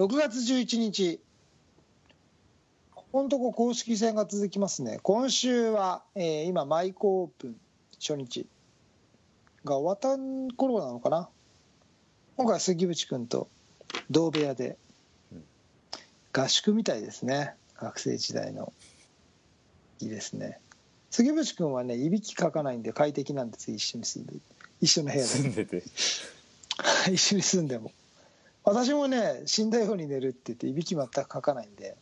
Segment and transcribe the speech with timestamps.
[0.00, 1.20] 6月11日。
[2.94, 4.98] ここのとこ公式戦が続きますね。
[5.02, 7.56] 今週は、えー今マイコオープン
[8.00, 8.46] 初日。
[9.62, 10.18] が終わった
[10.56, 11.28] 頃なのかな。
[12.38, 13.50] 今回は杉渕君と
[14.10, 14.78] 同部屋で
[15.32, 15.44] うん。
[16.32, 17.54] 合宿みたいですね。
[17.76, 18.72] 学生時代の。
[20.00, 20.60] いいですね。
[21.10, 23.70] 杉渕君はねいびきかかないんで快適なんです。
[23.70, 24.36] 一緒に住んで。
[24.80, 25.28] 一緒の部屋で。
[25.28, 25.82] 住んでて。
[27.12, 27.92] 一緒に住んでも
[28.64, 31.96] 私もね死んだように寝るって言っていびき全くかかないんで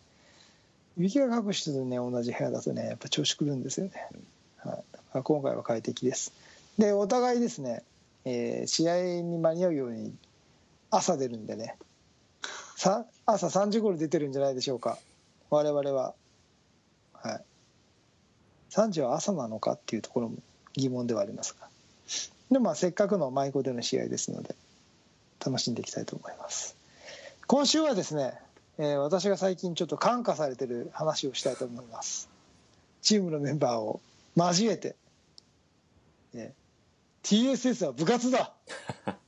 [0.98, 3.92] いびきがかく人とね同じ部屋だとねやっぱ調子くるんですよね、
[4.58, 6.32] はい、今回は快適です。
[6.78, 7.82] でお互いですね、
[8.24, 10.14] えー試合に間に合うように
[10.90, 11.76] 朝出るんでね。
[12.76, 14.98] さ朝3時頃出てるんじゃないでしょうか。
[15.50, 16.14] 我々は。
[17.12, 17.44] はい。
[18.70, 20.36] 3時は朝なのかっていうところも
[20.74, 21.68] 疑問ではありますが。
[22.50, 24.54] でもまあせっかくの舞妓での試合ですので。
[25.44, 26.76] 楽しんでいきたいと思います。
[27.46, 28.34] 今週はですね、
[28.78, 32.28] えー私が最近ちょっと感化されてる話をしたいと思います。
[33.02, 34.00] チームのメンバーを
[34.36, 34.96] 交えて、
[36.34, 36.58] えー
[37.22, 38.54] TSS は部活だ。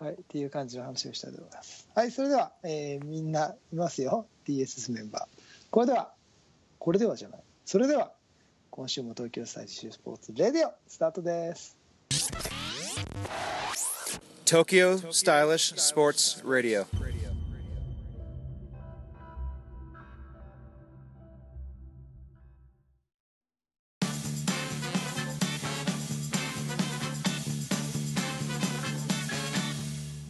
[0.00, 1.88] はいっていう感じの話をしたいと思います。
[1.94, 4.26] はいそれでは、えーみんないますよ。
[4.46, 5.40] TSS メンバー。
[5.70, 6.12] これでは
[6.78, 7.42] これではじゃない。
[7.64, 8.12] それでは
[8.70, 11.76] 今週も東京スタイリッシュスポーツレディオスタートです
[14.52, 16.84] Tokyo Stylish Sports Radio.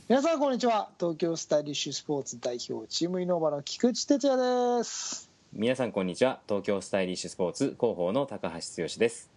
[0.09, 0.89] 皆さんこんにちは。
[1.01, 5.29] 東京スタイリッシュスポーツ代表チームイノーバの菊池哲也です。
[5.53, 6.39] 皆さんこんにちは。
[6.47, 9.33] 東京スタイリッシュスポーツ広報の高橋剛です。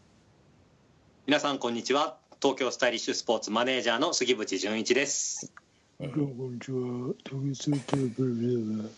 [1.26, 5.52] 皆さんこんにちは東京スタイリッシュスポーツマネージャーの杉渕純一です。
[6.00, 8.90] えーこんにちは東京スタイリッシュ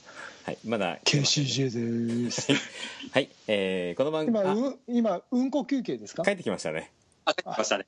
[0.46, 2.52] はいまだ KCJ です。
[3.12, 6.24] はい、えーこの番組あ今う今うんこ休憩ですか？
[6.24, 6.92] 帰ってきましたね。
[7.26, 7.86] あ帰ってきましたね。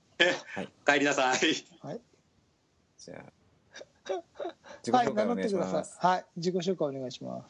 [0.56, 0.70] はい。
[0.86, 1.38] 帰りなさい。
[1.82, 2.00] はい。
[2.98, 4.14] じゃあ
[4.86, 6.12] 自己はい紹介お願い名乗ってくだします、さい。
[6.12, 7.46] はい自己紹介お願いします。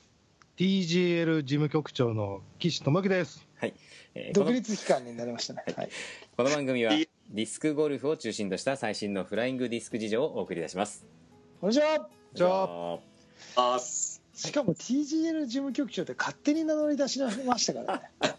[0.58, 3.46] TGL 事務局長の岸智樹です。
[3.58, 3.74] はい。
[4.16, 5.64] えーこ独の立機関になりましたね。
[5.76, 5.90] はい。
[6.38, 11.06] この番組はいいディスクゴルフを中心とした最新のフライングディスク事情をお送りいたします。
[11.62, 12.10] こんにちは。
[12.34, 12.94] じゃあ、
[13.56, 13.80] あー。
[13.80, 18.02] すしかも TGL 事務局長って勝手に名乗り出しましたからね。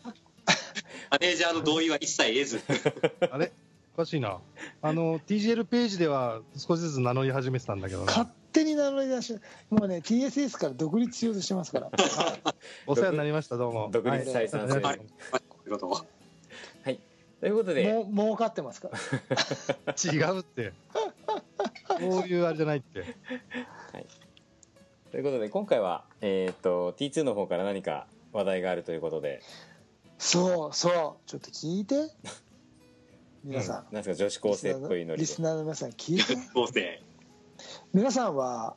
[1.09, 2.61] マネージャーの同意は一切得ず。
[3.31, 3.53] あれ？
[3.95, 4.41] おかしいな。
[4.83, 8.35] あの、TGL ページでは少しずつ名乗り始めてたんだけど勝な。
[8.53, 11.91] 手に名乗り出しもうね TSS から独立しようとしてますから。
[12.89, 13.89] お世話になりました、どうも。
[13.93, 14.83] 独立採算制はい。
[14.85, 15.01] あれ
[15.49, 16.05] こういうこ
[17.41, 17.91] ということで。
[17.93, 18.91] もう儲かってますか？
[19.87, 20.73] ら 違うって。
[21.99, 23.05] そういうあれじゃないって。
[25.11, 29.43] ということで今回は、えー、と T2 の方から何か話題があるということで。
[30.19, 31.29] そうそう。
[31.29, 32.11] ちょっと聞いて。
[33.43, 36.37] 皆さん、なんですか女子高生っぽいノリスナーの皆さん聞いて。
[36.53, 37.03] 構成
[37.95, 38.77] 皆さんは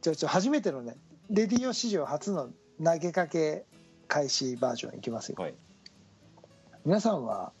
[0.00, 0.96] ちょちょ初めてのね
[1.28, 2.50] レディオ史上初の
[2.82, 3.66] 投げかけ
[4.08, 5.36] 開始バージョンいきますよ。
[5.38, 5.54] はい。
[6.86, 7.52] 皆さんは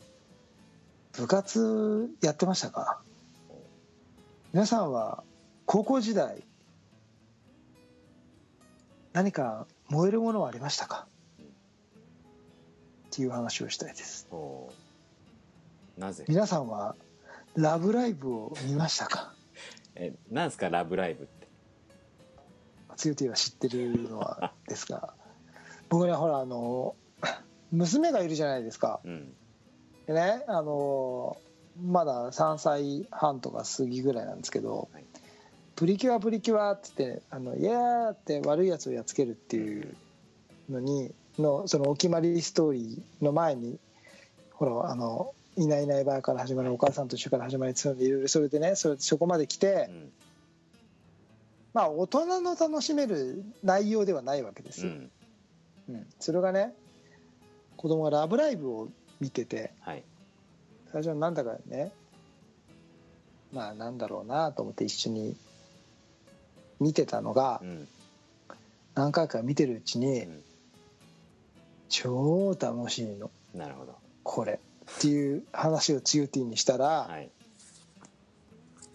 [1.16, 3.00] 部活やってましたか？
[4.52, 5.22] 皆さんは
[5.64, 6.42] 高校時代
[9.12, 11.06] 何か燃えるものはありましたか？
[13.06, 14.28] っていう話をしたいです。
[15.96, 16.24] なぜ？
[16.28, 16.94] 皆さんは
[17.56, 19.32] 「ラブライブ!」を見ましたか？
[19.96, 20.68] えなんですか？
[20.68, 21.46] ラブライブって。
[22.96, 25.14] 強いては知ってるのはですが。
[25.88, 26.96] 僕ねほらあの
[27.70, 29.00] 娘がいるじゃないですか。
[29.04, 29.34] うん
[30.06, 31.36] でねあの
[31.84, 35.04] まだ3歳半とか過ぎぐらいなんですけどはい
[35.76, 39.94] 「プリキュアプリキュア」っつって「あのイエー!」って悪いやつをやっつけるっていう
[40.70, 43.78] のにのそのお決まりストーリーの前に
[44.52, 50.12] ほらあの「いないいないばあ」から始まるお母さんと一緒から始まりそういろいろそれでねそれそこまで来て、うん
[51.74, 55.10] まあ大人の楽しめる内容ではないわけですよ、うん
[55.90, 56.74] うんそれがね
[57.76, 58.88] 子供が「ラブライブ!」を
[59.20, 59.72] 見てて。
[59.80, 60.02] はい。
[60.92, 61.92] 最初はなんだかね。
[63.52, 65.36] まあなんだろうなと思って一緒に
[66.80, 67.88] 見てたのがうん。
[68.94, 70.42] 何回か見てるうちにうん。
[71.88, 73.30] 超楽しいの。
[73.54, 73.94] なるほど。
[74.22, 74.60] これ。
[74.98, 77.30] っていう話をつゆティにしたらはい。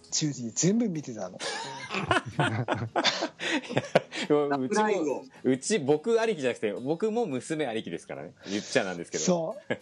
[0.09, 1.39] つゆティ全部見てたの。
[4.59, 8.33] うちもうち僕ありきじゃなくて僕も娘ありきですからね。
[8.49, 9.23] 言っちゃなんですけど。
[9.23, 9.77] そう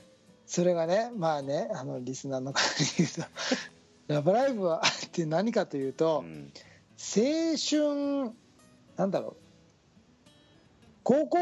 [0.50, 3.24] それがねまあねあのリスナーの方に言うと
[4.12, 6.52] 「ラブライブ!」はって何かというとうん
[6.98, 8.32] 青春
[8.98, 9.36] なんだろう
[11.04, 11.38] 高校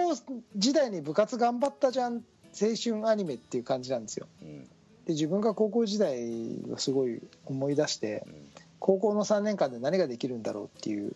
[0.58, 2.26] 時代に部活頑張ったじゃん
[2.60, 4.64] 青春アニメっていう感じなんですようん
[5.06, 8.28] で自分が高校時代をすごい思い出して
[8.80, 11.16] 高校の3年間で何ができるんだろうっていう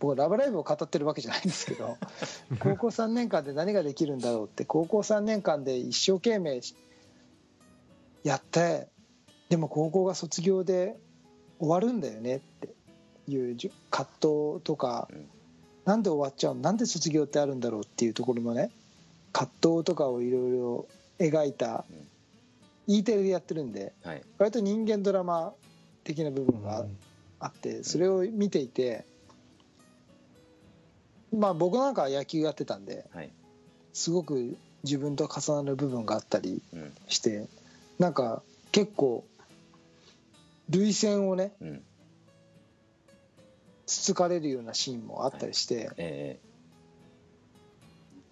[0.00, 1.96] 僕は「ラブライブ!」を語ってるわけじゃないんですけど
[2.60, 6.60] 高校3年間で何ができるんだろうって高校3年間で一生懸命
[8.24, 8.88] やって
[9.48, 10.96] でも高校が卒業で
[11.58, 12.68] 終わるんだよねって
[13.28, 15.28] いうじゅ葛藤とか、うん。
[15.84, 16.60] なんで終わっちゃうの？
[16.60, 18.70] なんで卒業ってあるんだろうっていうところのね
[19.32, 20.86] 葛藤とかをいろいろ
[21.18, 22.94] 描いたうん。
[22.94, 24.22] E テレでやってるんではい。
[24.38, 25.52] 割と人間ドラマ
[26.04, 26.86] 的な部分が
[27.40, 29.04] あってそれを見ていて
[31.36, 33.30] まあ僕なんかは野球やってたんではい。
[33.92, 36.92] すごく自分と重なる部分があったりうん。
[37.08, 37.46] して
[38.02, 39.24] なんか結構
[40.68, 41.82] 涙腺をねうん。
[43.86, 46.40] つつかれるようなシーンもあったりしてえ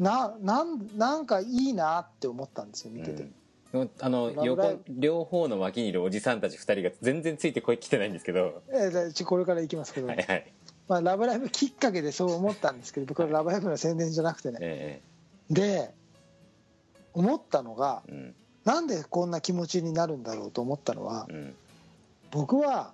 [0.00, 3.28] ななんなんかいいなって思ったんですよえ見てて。
[3.74, 3.90] うん。
[4.00, 8.62] あの横両方の脇にいるおじさんたち2人が全然ついてこい来てないんですけど。
[8.70, 10.52] えーこれから行きますけど、はいはい。
[10.88, 14.58] まあ、ラブライブきっかけでそう思ったんですけど僕はラブライブの宣伝じゃなくてね。
[14.60, 15.00] え
[15.48, 15.94] で
[17.12, 18.34] 思ったのがえうん
[18.64, 21.54] なんでこんな気持ちになるんだろうと思ったのはうん。
[22.30, 22.92] 僕は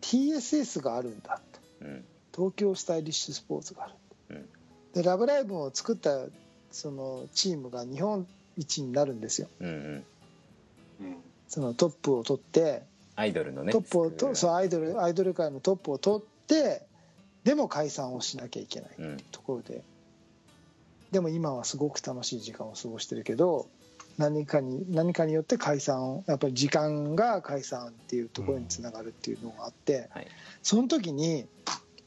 [0.00, 1.40] TSS があるんだ
[1.80, 2.04] うん。
[2.32, 3.94] と東京スタイリッシュスポーツがある、
[4.30, 4.48] うん。
[4.94, 6.18] でラブライブを作った
[6.70, 8.26] そのチームが日本
[8.56, 9.48] 一になるんですよ。
[9.60, 10.04] うんうん。
[11.00, 11.16] うん
[11.48, 12.82] そのトップを取って
[13.14, 16.80] アイドルのねトップをとそうアイドルアイドル界のトップを取って
[17.44, 19.82] でも解散をしなきゃいけないうんところで
[21.12, 23.68] でも今はすごく楽しい時間を過ごしてるけど
[24.18, 30.26] 何かに何かによって解散をやっぱり時間が解散っていうところにつながるっていうのがあって、はい。
[30.62, 31.46] その時に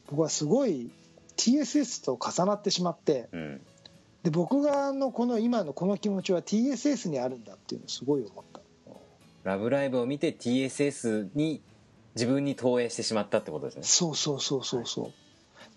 [0.08, 0.90] 僕はすごい
[1.38, 3.62] TSS と重なってしまってうん。
[4.24, 8.60] で僕がのこの今のこの気持ちは TSS にあるんだっていうのをすごい思った。
[9.44, 11.62] ラブライブを見て TSS に
[12.16, 13.84] 自分に投影してしまったってことですね。
[13.84, 15.06] そうそうそうそうそう。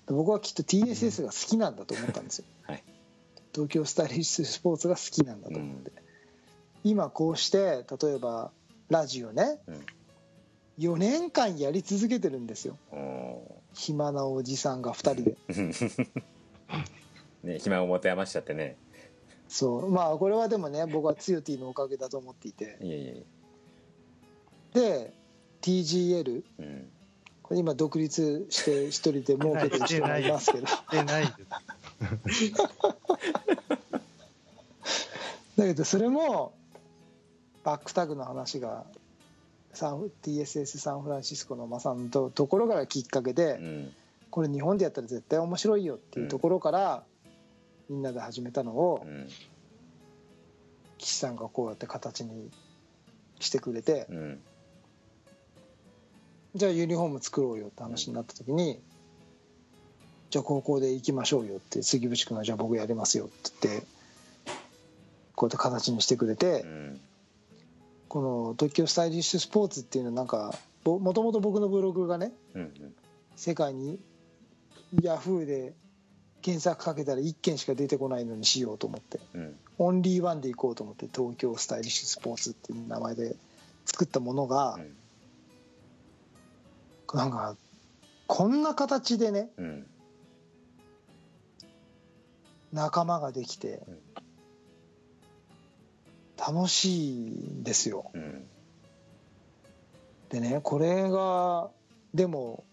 [0.09, 2.83] で僕はきっと TSS が好きなんだと思ったんですよ、はい
[3.59, 5.91] 東京スタイリッシュスポーツが好きなんだと思って、
[6.85, 8.53] 今こうして例えば
[8.89, 9.87] ラジオね、うん。
[10.79, 12.79] 4年間やり続けてるんですよ。
[12.93, 15.37] お暇なおじさんが2人で。
[15.49, 16.09] ー
[17.43, 18.77] ね暇を持て余しちゃってね。
[19.49, 19.91] そう。
[19.91, 22.79] まあこれはでもね僕はつよ T のおかげだと思っていて。
[22.81, 23.25] いえいえ。
[24.73, 25.13] で
[25.63, 26.89] TGL うん。
[27.43, 30.67] これ今独立して一人で儲けてる人がいますけど。
[30.93, 31.39] で ないです。
[35.57, 36.55] だけどそれも
[37.65, 38.87] バックタグの話が
[39.75, 43.93] サン TSS サンフランシスコのマさんのとところからきっかけうでん。
[44.31, 47.03] これ日本でやったら絶対面白いよっていうところから
[47.89, 49.29] みんなで始めたのをうん。
[50.99, 52.51] 岸さんがこうやって形に
[53.41, 54.41] してくれてうん。
[56.55, 58.81] じゃあユニフォーム作ろうよって話になった時に
[60.31, 63.87] じゃあ高校で行きましょうよって杉渕君がじゃあ僕やりますよって言って
[65.35, 67.01] こうやって形にしてくれてうん
[68.09, 70.55] この東京スタイリッシュスポーツっていうのはなんか
[70.85, 72.73] もともと僕のブログがねうん
[73.37, 73.99] 世界に
[75.03, 75.75] ヤフーで
[76.41, 83.37] 検索かけたら1件しか出てこないのにしようと思ってうんオンリーワンで行こうと思って東京スタイリッシュスポーツっていう名前で
[83.85, 84.95] 作ったものがうん
[87.15, 87.57] なんか
[88.27, 89.87] こんな形でねうん
[92.73, 93.99] 仲間ができてうん
[96.39, 98.47] 楽しいんですようん
[100.31, 101.71] でねこれが
[102.15, 102.65] でも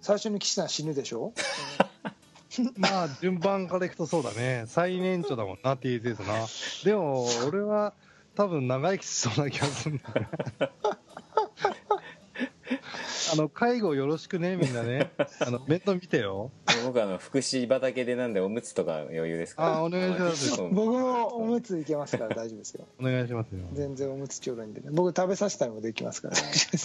[0.00, 1.32] 最初に岸さん死ぬでしょ？
[2.76, 4.64] まあ、順番からいくとそうだね。
[4.68, 6.46] 最年長だもんな、TSS な。
[6.84, 7.94] でも、俺は
[8.36, 10.28] 多分長生きしそうな気がするんだよ。
[13.34, 15.10] あの、介護よろしくね、みんなね。
[15.40, 16.52] あの、面倒見てよ。
[16.84, 19.76] 僕あの福祉畑でなんでおむつとか余裕ですから。
[19.78, 20.56] あお願いします。
[20.56, 22.86] 僕もおむついけますから大丈夫ですよ。
[23.00, 23.60] お願いしますよ。
[23.72, 24.88] 全然おむつちょろいんでね。
[24.92, 26.36] 僕食べさせたりもできますから。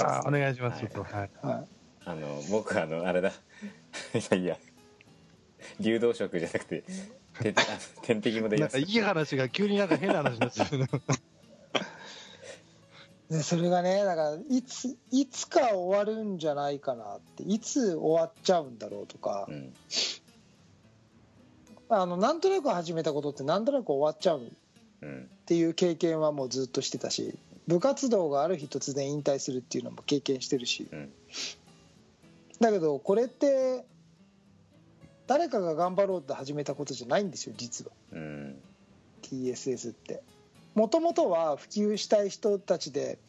[0.05, 1.03] あ お願いします、ちょっと。
[1.03, 1.29] はい。
[1.41, 1.65] は
[2.05, 3.29] あの僕あのあれだ。
[4.15, 4.57] いやいや。
[5.79, 6.83] 流動食じゃなくて
[7.43, 8.77] てあの点滴もできます。
[8.77, 10.67] なんかいい話が急になんか変な話になっちゃう
[13.29, 19.73] でそれがねだからいついつか終わるんじゃないかなっていつ終わっちゃうんだろうとかう、ん。
[21.89, 24.41] あのなんとなく始めたことってなんとなく終わっちゃうっ
[25.01, 30.87] うんていう経験はもうずっとしてたし部活動がある日突然引退するっていうのも経験してるし。
[30.91, 31.11] うん。
[32.59, 33.85] だけどこれって
[35.27, 37.91] 誰かが頑張ろうって始めたことじゃないんですよ実は。
[38.13, 38.55] うん。
[39.21, 40.23] TSS って
[40.75, 43.19] もともとは普及したい人たちで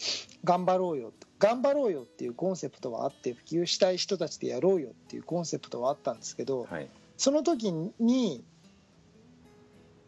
[0.44, 6.88] 頑張ろうよ頑張ろうよっていうコンセプトはあって普及したい人たちでやろうよっていうコンセプトはあったんですけどはい。
[7.16, 8.42] その時に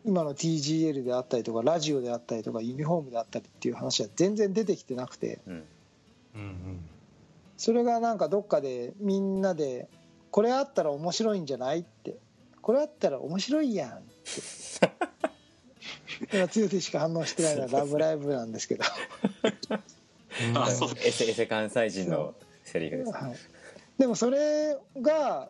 [0.04, 5.52] 今の TGL であったりとかラジオであったりとかユニフォームであったりっていう話は全然出てきてなくてうん。
[5.52, 6.40] うん。
[6.40, 6.84] うん。
[7.56, 9.88] それがなんかどっかでみんなで
[10.30, 12.16] これあったら面白いんじゃないって。
[12.62, 14.06] これあったら面白いやんって
[16.32, 18.84] 今強しか反応してないのは「ラブライブ!」なんですけど、
[20.50, 20.58] うん。
[20.58, 20.90] あそう。
[20.90, 23.12] エセエセ関西人のセリフです。
[23.12, 23.36] はい、
[23.98, 25.48] でもそれが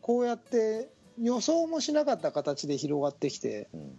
[0.00, 0.88] こうやって
[1.20, 3.98] 予想もしなかった形で広がってきてうん。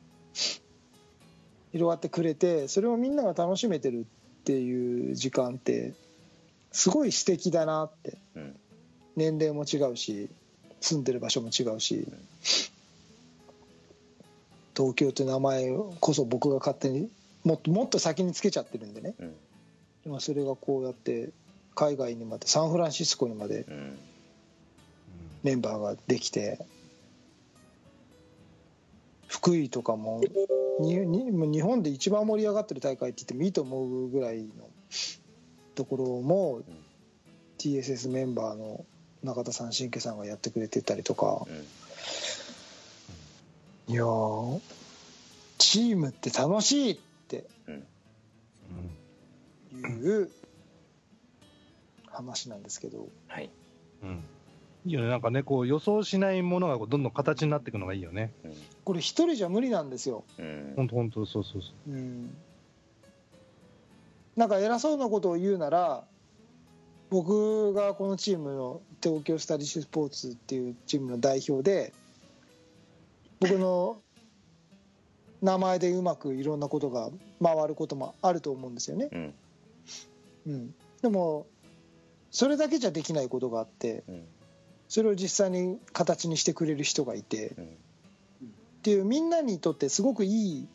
[1.72, 4.06] 広がってくれてそれをみんなが楽しめてる
[4.42, 5.94] っていう時間って
[6.72, 8.18] すごい素敵だなって。
[8.36, 8.60] うん。
[9.16, 10.30] 年齢も違うし
[10.80, 12.08] 住んでる場所も違うし
[14.78, 17.10] 東京って名前こそ僕が勝手に
[17.44, 19.16] もっともっと先につけちゃってるんでね。
[19.20, 19.36] うん。
[20.06, 21.32] 今それがこうやって
[21.74, 23.98] 海外にまでサンフランシスコにまでうん。
[25.42, 26.60] メンバーができて
[29.28, 30.22] 福井とかも
[30.80, 34.50] にに日本で一番盛り上がってる大会って言ってもいいと思うぐらいの
[35.76, 36.62] ところも
[37.58, 38.86] TSS メンバーの
[39.24, 41.46] 中田さん新家さんがやってくれてたりとか。
[41.48, 41.66] うん
[43.88, 44.62] いやー
[45.58, 47.88] チームって楽しいってうん。
[50.04, 50.30] いう
[52.08, 53.08] 話なんですけど。
[53.28, 53.50] はい。
[54.04, 54.24] うん。
[54.86, 58.32] いいよね、なんかね、こう予想しないものがこうどんどん形になっていくのがいいよね。
[58.44, 58.54] うん。
[58.86, 60.24] これ一人じゃ無理なんですよ。
[60.38, 60.74] うん。
[60.76, 61.92] 本当本当そうそうそう。
[61.92, 62.36] ん、
[64.36, 66.04] なんか偉そうなことを言うなら
[67.10, 71.94] 僕がこのチームの東京スタディッシュスポーツっていうチームの代表で
[73.40, 74.02] 僕の
[75.42, 77.10] 名前でうまくいろんなことが
[77.42, 79.10] 回ることもあると思うんですよね。
[79.12, 79.34] うん。
[80.48, 81.46] うん、でも
[82.32, 84.24] それだけじゃできないことがあってうん。
[84.90, 87.64] それを実際に形にしてくれる人がいてうん。
[87.66, 87.70] っ
[88.84, 90.68] ていうみんなにとってすごくいい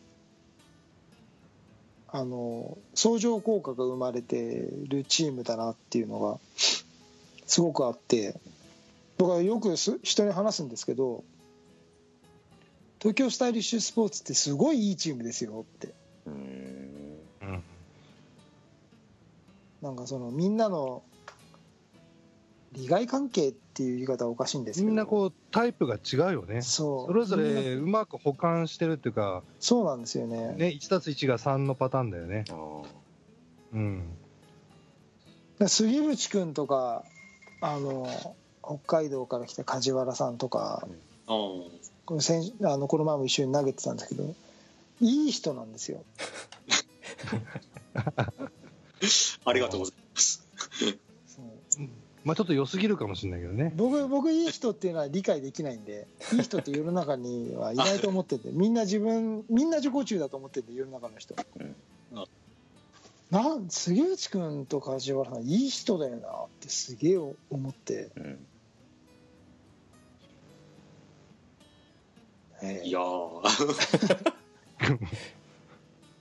[2.15, 6.39] あの相乗効果が生まれてるチームだなっていうのが
[7.47, 8.39] すごくあって
[9.17, 11.25] 僕はよくす人に話すんですけど
[13.03, 15.93] 東京スタイリッシュスポーツってすごいいいチームですよって。
[16.25, 17.19] うん
[19.83, 21.03] なんかそのみんなの
[22.71, 24.87] 利害関係っていう言い方はおかしいんですけど。
[24.87, 26.63] みんなこうタイプが違うよね。
[26.63, 27.07] そう。
[27.09, 30.55] それぞれうまく補完してるっていうか、そうなんですよね。
[30.55, 32.45] ね、1たす1が3のパターンだよね。
[33.73, 34.17] うん。
[35.59, 37.05] で杉渕君とか
[37.61, 38.09] あの
[38.63, 40.87] 北海道から来た梶原さんとか。
[40.87, 41.82] うん
[42.21, 44.35] 先あのこの前も一緒に投げてたんだけど
[45.01, 46.03] いい人なんですよ。
[49.45, 50.43] ありがとうございます。
[52.25, 53.73] まあちょっと良すぎるかもしれないけどね。
[53.77, 61.75] 僕僕いい人っていうのは理解できないんでいい人って世の中にはいないと思ってて みんな自分みんな自己中だと思ってて世の中の人、うん。
[63.31, 67.35] なん杉内君と梶原さんいい人だよなってすげえ思
[67.71, 68.47] って、うん
[72.63, 72.87] ええ。
[72.89, 73.43] いやー。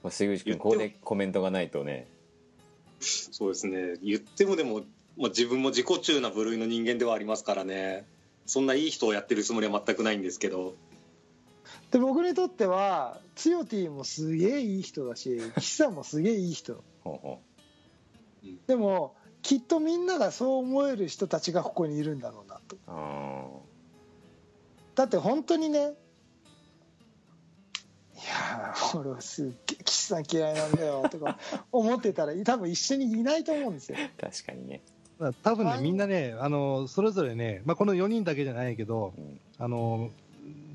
[0.03, 2.07] まあ杉内君ここでコメントがないとね。
[2.99, 3.97] そうですね。
[4.01, 4.81] 言ってもでも、
[5.17, 8.05] まあ、自分も自己中な部類の人間ではありますからね。
[8.45, 10.75] そんないい人をやってるつもりは全くないんですけど。
[11.91, 16.83] で僕にとってはつよティもすげえいい人だし 岸さんもすげえいい人。
[17.03, 17.39] ほうほ
[18.67, 22.77] でもきっとみんながそう思える人たちがここにいるんだろうなと。
[24.95, 25.93] だって本当にねい
[28.27, 31.37] やー俺はすっげえ岸さん嫌いなんだよとか
[31.71, 33.97] 思ってたら多分一緒にいないと思うんですよ。
[33.97, 34.81] ー確かにね。
[35.43, 39.39] 多分ねみんなね、あの、それぞれね、まあこの4人だけじゃないけど、うん。
[39.59, 40.09] あの、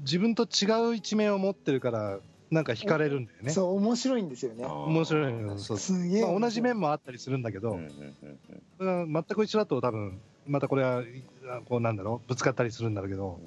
[0.02, 3.50] 自分と違う一面を持ってるから、なんか惹かれるんだよね。
[3.50, 4.64] そう面白いんですよね。
[4.64, 5.78] 面白いの、そう。
[5.78, 7.92] すげえまあ、同じ面ももあったりするんだけど、うん
[8.78, 11.02] 全く一緒だと多分、またこれは、
[11.48, 13.40] あこうなんだろう、ぶつかったりするんだろうけど、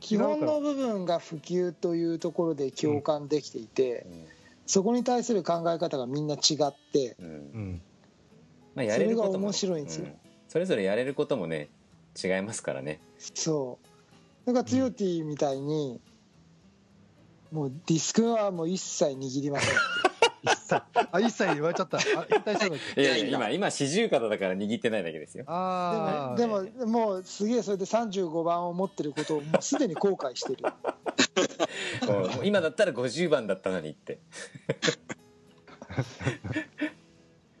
[0.00, 4.24] 基本の部分が普及というところで共感できていて、うん。
[4.66, 7.82] そこに対する考え方がみんな違ってうん。
[8.74, 10.06] まあやれることもそれが面白いんですよ。
[10.06, 10.08] う
[10.48, 11.68] それぞれやれることもね
[12.22, 13.00] 違いますからね。
[13.34, 13.78] そ
[14.46, 14.46] う。
[14.46, 16.00] だからつよティみたいに、
[17.52, 19.74] もうディスクはもう一切握りません
[20.42, 20.82] 一切。
[21.12, 21.98] あ、一切言われちゃった。
[21.98, 22.06] あ、引
[22.40, 23.16] 退したんだっけいや。
[23.16, 25.44] 今今四十肩だから握ってないだけですよ。
[25.46, 26.36] ああ。
[26.36, 30.64] でもでももうすげえそれで35番を持ってることをもうすでに後悔してる。
[32.44, 34.18] 今だったら50番だったのにって。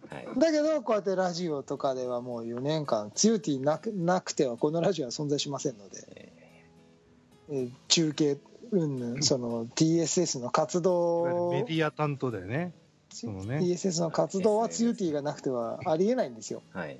[0.08, 0.38] はい。
[0.38, 8.38] だけどこうやってラジオとかではもう4年間ツユーティーなくなくてはこのラジオは存在しませんので、えー中継
[8.72, 11.50] 云々その TSS の活動。
[11.52, 12.72] メディア担当だよね。
[13.10, 13.58] そのね。
[13.58, 16.62] TSS の活動はツユーティーがなくてはありえないんですよ。
[16.72, 16.98] はい。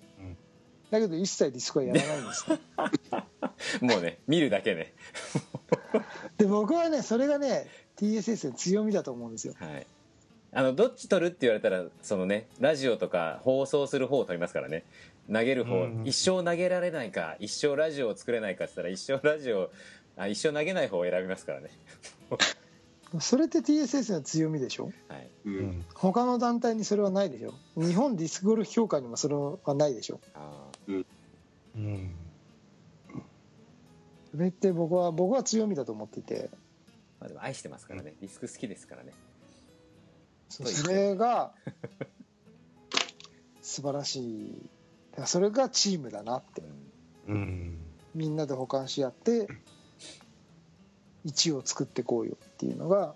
[0.90, 2.46] だけど一切ディスコはやらないんです
[3.80, 4.92] もうね見るだけね。
[6.36, 9.54] で僕はねそれがね TSS の強みだと思うんですよ。
[9.58, 9.86] はい。
[10.52, 14.84] あのどっち取るって言われたらそのねラジオとか放送する方を取りますからね。
[15.32, 16.02] 投げる方、うん。
[16.04, 19.70] 一生投げられないか一生ラジオを作れないかって言ったら一生ラジオ
[20.16, 21.70] あ一生投げない方を選びますからね。
[23.20, 24.92] それって TSS の強みでしょ？
[25.08, 25.30] はい。
[25.44, 25.66] ううん。
[25.80, 25.84] ん。
[25.94, 27.54] 他の団体にそれはないでしょ？
[27.76, 30.20] 日本ディスクゴルフ協会にもそれはないでしょ？
[30.34, 32.14] あうん。
[34.30, 36.34] それって僕は僕は強みだと思っていて。
[36.36, 36.50] ー
[37.20, 38.14] まあでも愛してますからね。
[38.20, 39.12] ディスク好きですからね。
[40.48, 41.52] それが
[43.60, 44.70] 素晴らしい。
[45.12, 46.62] だからそれがチームだなって。
[47.26, 47.34] うん。
[47.34, 47.78] うん。
[48.14, 49.48] みんなで補完し合って
[51.26, 53.14] 1を作ってこうよっていうのが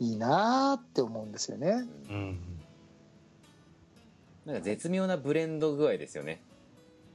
[0.00, 2.38] いいなーって思うんですよねうん。
[4.46, 6.42] なんか絶妙なブレンド具合ですよね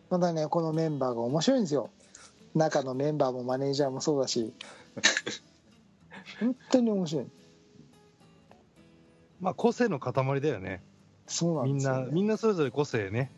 [0.10, 1.90] まだねこのメンバーが面白いんですよ
[2.54, 4.54] 中のメンバーもマネージャーもそうだし
[6.40, 7.26] 本当に面白い
[9.42, 10.82] まあ、個性の塊だよね。
[11.28, 13.32] そうなんみんですよ、ね、な、みんなそれぞれ個性ね。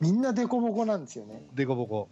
[0.00, 2.08] みんなデコボコなんですよねデコボコ。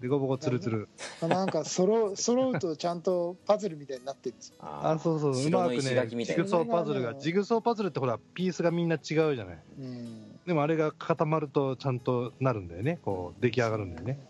[0.00, 0.88] デコボコツルツル。
[1.22, 5.32] なんか揃う揃うとちゃんとパズルみたいになってるんですよああ、そうそう。
[5.32, 9.58] うまくねジグソーパズルが、ジグソーパズルってほら、ピースがみんな違うじゃない。
[9.78, 13.00] うんでもあれが固まるとちゃんとなるんだよね。
[13.02, 14.20] こう、出来上がるんだよね。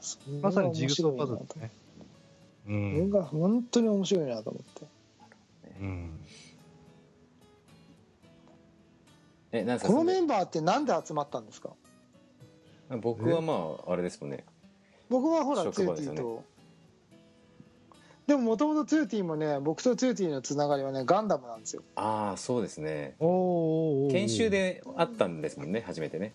[0.40, 1.70] まさにジグソーパズルだね。
[2.66, 3.10] うこれん。
[3.10, 4.86] が本当に面白いなと思って
[5.80, 6.20] うん。
[9.52, 11.70] えなんこのメンバーってなんで集まったんですか？
[13.00, 14.44] 僕はまああれですもんね
[15.08, 16.44] 僕はほらツーティーと。
[18.26, 21.82] でももともとツーティーもね僕とツーティーのつながりはねガンダムなんですよ。
[21.94, 23.14] ああそうですね。
[23.20, 26.32] おーおーおー研修であったんですもんね初めてね。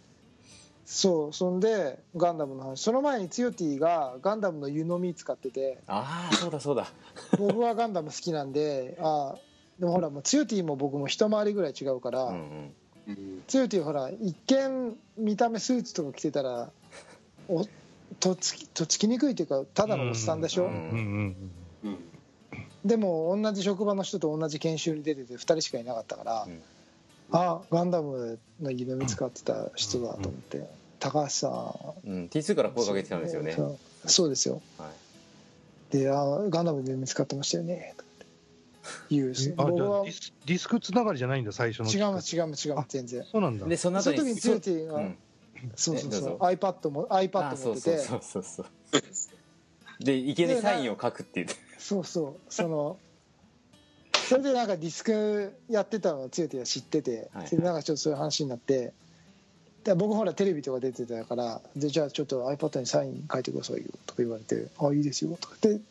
[0.86, 2.78] そうそんでガンダムの話。
[2.78, 5.80] その前にツヨティがガンダムの湯飲み使ってて。
[5.88, 6.88] ああそうだそうだ。
[7.38, 9.36] 僕はガンダム好きなんであ
[9.78, 12.74] でもほらもうツヨティも僕も一回りぐらい違うから、うんうん。
[13.08, 16.70] うんツヨティほら一見見た目スーツとか着てたら
[17.50, 17.66] お
[18.22, 20.72] とっつきとっつきにくいっていうかただのおっさんでしょ、うん。
[20.72, 21.36] うん
[21.84, 21.98] うん
[22.86, 26.62] でも同じ職場の人と同じ研修に出てて2人しかいなかったから、うん。
[27.32, 30.68] あガンダムの湯飲み使ってた人だと思って、
[31.00, 31.48] 高橋さ
[32.04, 32.10] ん。
[32.10, 32.26] うん。
[32.26, 33.54] T2 から声かけてたんですよね。
[33.54, 34.10] そう。
[34.10, 34.62] そうですよ。
[34.80, 34.90] は
[35.92, 35.98] い。
[35.98, 36.16] であ
[36.50, 37.94] ガンダムで見つかってましたよね。
[37.98, 38.26] とかって
[39.12, 39.32] 言ううん。
[39.32, 41.92] あ、じゃ僕はあディスクつながりじゃないんだ、最初の。
[41.92, 43.24] 違う違う違う全然。
[43.32, 43.68] そうなんだ。
[43.68, 45.18] でその後にツヨティが、うん
[45.76, 46.38] そうそうそう。
[46.40, 47.98] iPad も iPad あ持ってて。
[48.00, 50.04] そうそうそうそう。
[50.04, 52.54] でいきなりサインを書くって言ってそうそう。
[52.54, 52.98] その
[54.30, 57.48] それでなんかディスクやってたのをつよては知ってて、はい。
[57.48, 58.94] それでなんかちょっとそういう話になって。
[59.84, 65.82] で僕ほらテレビとか出てたからでじゃあちょっと iPad にサイン書いてくださいよとか言われて「あいいですよ」とかでう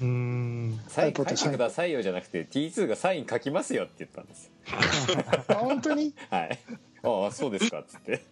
[0.00, 0.80] ーん。
[0.88, 4.50] サイン書いてくださいよじゃなくて T2 がサイン書きますよって言ったんですよ。
[5.48, 6.12] あ本当に？
[6.28, 6.58] はい。
[7.04, 8.24] ああそうですかっつって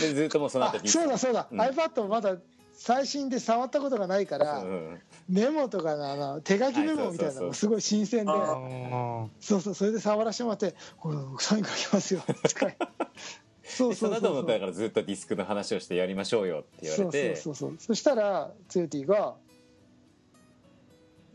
[0.00, 1.60] でずっともうそのあ後そうだそうだ、うん。
[1.60, 2.36] iPad もまだ
[2.74, 5.00] 最新で触ったことがないから、うん。
[5.28, 12.34] メモとかのあの手書きメモみたいなのもすごい新鮮で、ああそうそうそれで触らせてもらって「これ僕サイン書きますよ」って。
[13.64, 14.20] そうでそのそうそう。
[14.20, 17.36] そう後もだからずっとディスクの話をしてやりましょうよって言われて。
[17.36, 17.78] そうそうそうそう。
[17.78, 19.36] そしたらツヨティが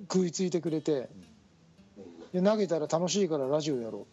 [0.01, 1.09] 食いついてくれて
[2.33, 4.05] で投げたら楽しいからラジオやろ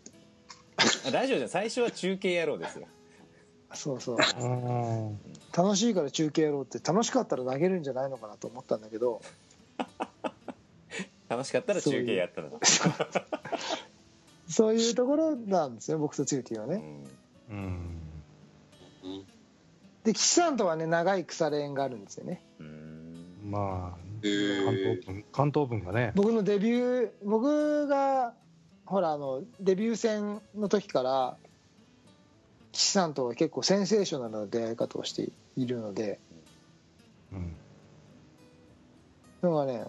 [1.07, 2.87] うラジオじゃ最初は中継やろうですよ
[3.75, 4.19] そうそう。
[5.57, 9.21] 楽しいから中継やろうって楽しかったら投げるんじゃないのかなと思ったんだけど。
[11.29, 12.61] 楽しかったら中継やったの
[14.47, 16.83] そういうところなんですよ僕とツヨティはね。
[17.51, 17.57] うん。
[19.03, 19.05] あ。
[19.05, 19.11] うん。
[19.11, 19.25] うん
[20.05, 22.43] で岸さんとはね長い腐れ縁があるんですよね。
[22.61, 23.41] うん。
[23.47, 26.13] まあ、関東文、関東文がね。
[26.15, 28.35] 僕のデビュー僕が
[28.85, 31.37] ほらあのデビュー戦の時から
[32.75, 36.19] 岸さんとは結構センセーショナルな出会い方をしているので
[37.33, 37.57] うん。
[39.43, 39.85] のがね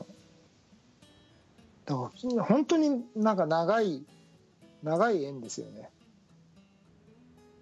[1.86, 4.04] だから本当になんか長い
[4.84, 5.89] 長い縁ですよね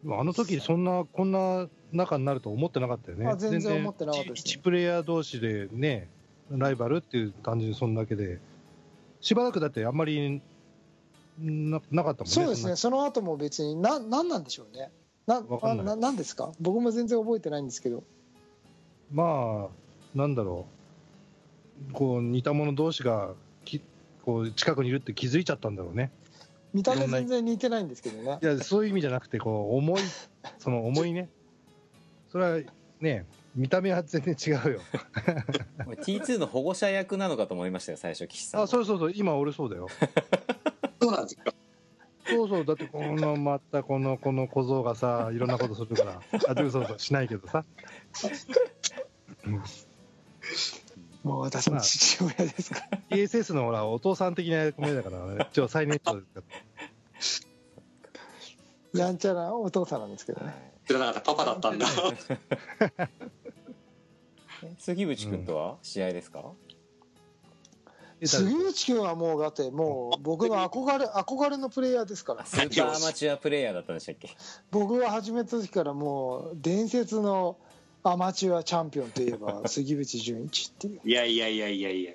[0.06, 3.26] あの時そんな、こんな仲になると思ってなかったよね。
[3.26, 6.10] あ全然思ってなかったですね1プレイヤー同士でね、
[6.52, 8.40] ライバルっていう感じで、そんだけで、
[9.22, 10.42] しばらくだってあんまり
[11.40, 12.32] ななかったもんね。
[12.34, 14.92] そうですねその後も別にな何なんでしょうね
[15.28, 15.86] なわかんない。
[15.86, 16.52] ななんですか？
[16.60, 18.04] 僕も全然覚えてないんですけど。
[19.12, 20.66] まあ、なんだろ
[21.90, 23.34] う、こう似た者同士が
[23.64, 23.82] き
[24.26, 26.12] こう近くにいるって気づいちゃったんだろうね。
[26.74, 28.40] 見た目全然似てないんですけどね。
[28.42, 30.02] いや、そういう意味じゃなくて、こう重い、
[30.58, 31.30] その重いね、
[32.32, 34.82] それはね、見た目は全然違うよ。
[35.86, 39.88] お前 T2 の保護者役なのかと思いましたよ最初岸さんあ、そうそうそう、今俺そうだよ。
[41.00, 41.54] そうなんですか
[42.26, 47.66] そうそう、だってこのまたこのこの小僧がさ、いろんなことするから、 あ、でそうそう、しないけどさ。
[51.24, 53.00] もう私の父親ですから。
[53.18, 56.22] ESS のほら、お父さん的な役目だから、ね、一応最年長で
[57.20, 57.48] すか
[58.94, 59.06] ら。
[59.06, 60.54] やんちゃなお父さんなんですけどね。
[60.88, 61.22] 知らなかった。
[61.22, 61.86] パパだったんだ。
[64.64, 65.78] え杉渕君とは？
[65.82, 66.44] 試合ですか？
[68.28, 72.46] 杉内君はもうだってもう 僕の憧れ憧れのプレイヤーですから。
[72.46, 74.30] スーパーアマチュアプレイヤーだったんでしたっけ？
[74.72, 77.58] 僕が始めた時からもう伝説の
[78.04, 81.02] アマチュアチャンピオンといえば 杉渕純一っていう。
[81.04, 82.14] いやいやいやいやいや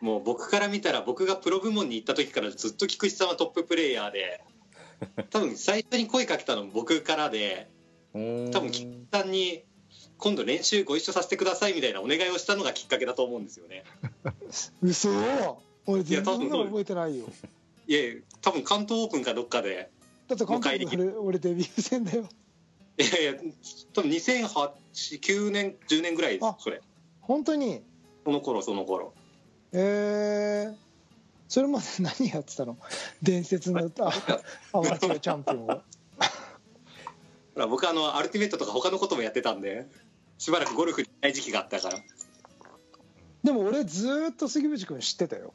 [0.00, 4.44] もう僕から見たら僕がプロ部門に行った時からずっと菊池さんはトッププレイヤーで
[5.30, 7.68] 多分最初に声かけたのも僕からで
[8.12, 8.18] 多
[8.60, 9.64] 分菊池さんに
[10.18, 13.84] 今度練習ご一緒させてくださいみたいなお願いをしたのがきっかけだと思うんですよね。
[14.82, 15.08] 嘘。
[15.86, 17.26] 俺全然覚えてないよ。
[17.86, 18.00] いや
[18.42, 19.90] 多分関東オープンかどっかで
[20.28, 22.28] だって監督迎えに来俺俺デビュー戦だよ。
[22.98, 23.34] いやいや
[23.94, 26.82] 多分2008-9年10年ぐらいですあそれ。
[27.20, 27.82] 本当に？
[28.24, 29.14] その頃その頃。
[29.72, 30.74] えー、
[31.48, 32.76] それまで何やってたの？
[33.22, 34.12] 伝説の あ
[34.72, 35.80] アマチュアチャンピオンを。
[37.68, 39.88] 僕あのアルティメットとか他のこともやってたんで
[40.38, 41.98] しばらくゴルフない時期があったから。
[43.44, 45.52] でも俺ずーっと杉渕君知ってたよ。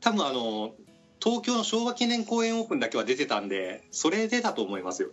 [0.00, 0.74] 多分あの
[1.20, 5.10] 東京の昭和記念公園オープンだけは出てたんでそれでだと思いますよ。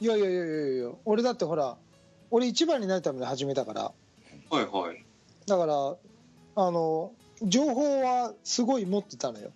[0.00, 0.90] いやいやいやいやいや。
[1.04, 1.76] 俺だってほら
[2.30, 3.92] 俺一番になるために始めたから。
[4.50, 5.04] はいはい。
[5.46, 5.74] だから
[6.54, 9.50] あの情報はすごい持ってたのよ。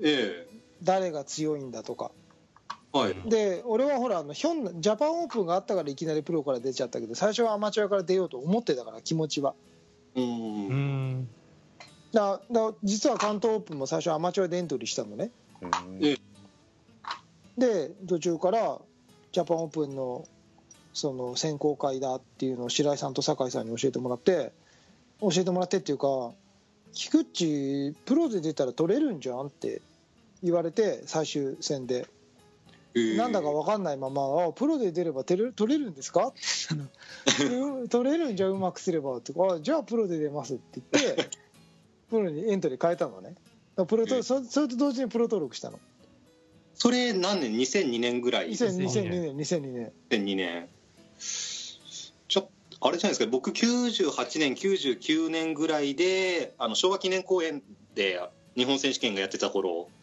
[0.00, 0.46] え
[0.82, 2.10] 誰が強いんだとか。
[2.16, 2.21] え
[2.92, 3.14] はい。
[3.28, 9.54] で俺はほらあのひょんなジャパンオープンがあったからいきなりプロから出ちゃったけど最初はアマチュアから出ようと思ってたから気持ちは。
[10.14, 11.10] ううん。
[11.20, 11.28] ん。
[12.12, 15.30] だだ実は関東オープンも最初アマチュアでエントリーしたのね。
[17.56, 18.78] で途中から
[19.32, 20.26] ジャパンオープンの
[20.94, 24.52] その選考会だっていうのを白井さんと酒井さんに教えてもらって
[25.20, 26.32] 教えてもらってっていうか
[26.92, 29.80] 「菊池プロで出たら取れるんじゃん?」って
[30.42, 32.06] 言われて最終戦で
[32.94, 36.28] なんだか分かんないまま「あプロで出れば取れる取れるんですか?
[36.28, 36.40] 」って
[36.74, 36.88] 言っ
[37.50, 41.28] たのうん取れるんじゃうまくすれば」ってあじゃあプロで出ます」って言って
[42.10, 43.34] プロにエントリー変えたのね。
[43.88, 45.80] プロとそそれと同時にプロ登録したの。
[46.74, 48.50] それ何年？2002年ぐらい。
[48.50, 50.68] 2000 2002 2002年2002年2002年
[52.28, 52.50] ちょ
[52.80, 53.26] あれじゃないですか。
[53.30, 57.62] 僕98年99年ぐらいであの昭和記念公園
[57.94, 58.20] で
[58.54, 59.88] 日本選手権がやってた頃。
[59.96, 60.01] うん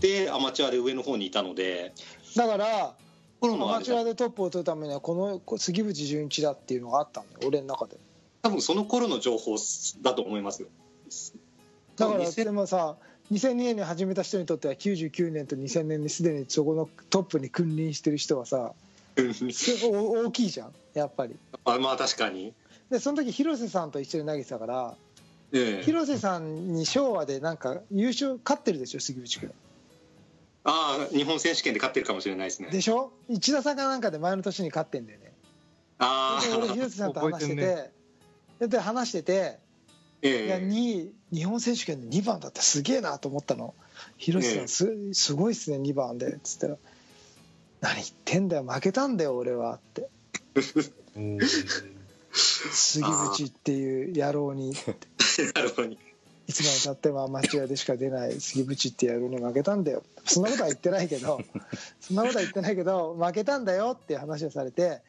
[0.00, 1.92] でアマチュアで上の方にいたので。
[2.36, 2.94] だから
[3.40, 7.96] アマチュアでトップを取るためにはこのこ杉渕純一だっていうのがあったんだよ俺の中で。
[8.42, 9.56] 多分その頃の情報
[10.02, 10.68] だと思いますよ。
[11.96, 12.96] だから2000でもさ
[13.32, 18.72] 2002年に始めた人にとっては99年と2000年にすでにそこのトップに君臨してる人はさ
[19.16, 21.36] 大きいじゃんやっぱり。
[21.64, 22.52] あまあ確かに。
[22.90, 24.94] でその時広瀬さんと一緒に投げてたから
[25.52, 25.82] ええ。
[25.84, 29.52] 広瀬さんに昭和でなんか優勝勝ってるでしょ杉渕君
[30.70, 32.68] ああ日本選手権で勝ってるかもしれないですね。
[32.70, 33.10] でしょ？
[33.28, 35.32] 一打差かなんかで前の年に勝ってんだよね。
[35.98, 37.92] あで俺あ広瀬さんと話して覚
[38.60, 39.58] て、で話してて
[40.20, 43.74] えいやえ2位日本選手権で2番だってすげえなと思ったの。
[44.18, 46.34] 広瀬さんすすごいっすね2番で。
[46.34, 46.76] っつったら
[47.80, 50.08] 「何言ってんだよ負けたんだよ俺は」って。
[51.16, 51.38] うん。
[52.30, 54.74] 杉渕っていう野郎に。
[55.54, 55.88] なるほど
[56.48, 60.02] いつまでたってもアマチュアでしか出ない杉渕って野郎に負けたんだよ。
[60.24, 61.40] そんなことは言ってないけど
[62.00, 65.02] そんなことは言ってないけど負けたんだよっていう話をされて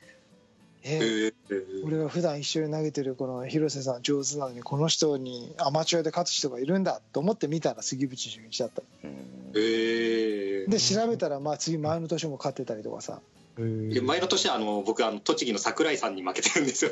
[0.84, 8.82] えええ俺は普段一緒に投げてるこの広瀬さん上手なのにこの人にアマチュアで勝つ人がいるんだと思って見たら杉渕純一だった。
[9.04, 9.12] うん
[9.56, 13.22] ええで調べたらまあ次前の年も勝ってたりとかさ。
[13.58, 16.92] えー前の年はあの僕あの栃木の桜井さんに負けてるんですよ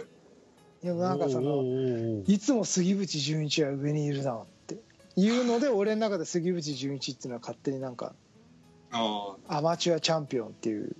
[0.83, 4.77] いやなんかそのいつも杉渕純一は上にいるなって。
[5.15, 8.13] いうので俺の中で杉内純一っていうのは勝手になんか
[8.91, 10.95] あアマチュアチャンピオンっていう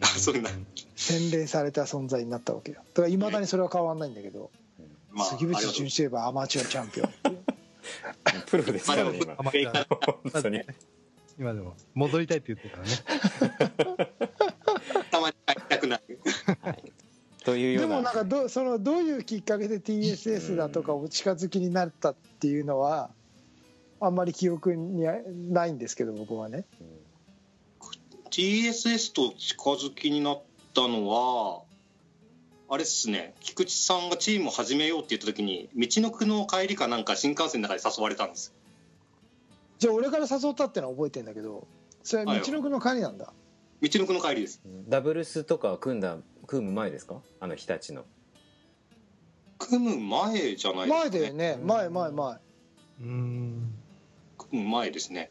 [0.00, 0.50] あ そんな。
[0.96, 2.78] 洗練された存在になったわけよ。
[2.78, 4.50] だからいまだにそれは変わんないんだけど、
[5.10, 7.38] まあ杉内純一といえばアマチュアチャンピオンっていう。
[8.46, 9.36] プロですからね今。
[11.38, 14.08] 今でも戻りたいって言ってるからね。
[15.10, 16.18] たまに帰りたくなる
[17.48, 17.88] というような。
[17.88, 23.10] でもなんかどそのどういうきっかけで TSS だとかお近づきになったっていうのは
[24.00, 25.02] あんまり記憶に
[25.50, 26.64] ないんですけど僕はね。
[28.30, 30.42] TSS と近づきになっ
[30.74, 31.62] たのは
[32.68, 33.34] あれっすね。
[33.40, 38.54] 菊池さんがチームを始めようって言った時に道のくの帰りかなんか新幹線の中で誘われたんです。
[39.78, 41.66] じゃあ俺から誘ったってのは覚えてんだけど
[42.02, 43.32] それは道のくの会なんだ。
[43.80, 44.60] 道のくの帰りです。
[44.88, 47.20] ダブルスとか組んだ組む前ですか？
[47.40, 48.06] あの日立の。
[49.58, 51.58] 組む前じゃないですか、前だよね。
[51.62, 52.32] 前前前。
[52.32, 53.74] うーん。
[54.38, 55.30] 組む前ですね。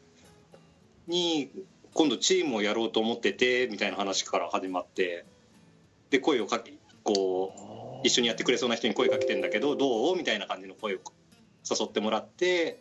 [1.08, 1.50] に
[1.92, 5.24] 今度チームをやろうと思っててみたいな話から始まって
[6.10, 10.16] で声をかけこう一緒にやってくれそうな人に声かけてんだけどどう？
[10.16, 10.98] みたいな感じの声を
[11.68, 12.80] 誘ってもらって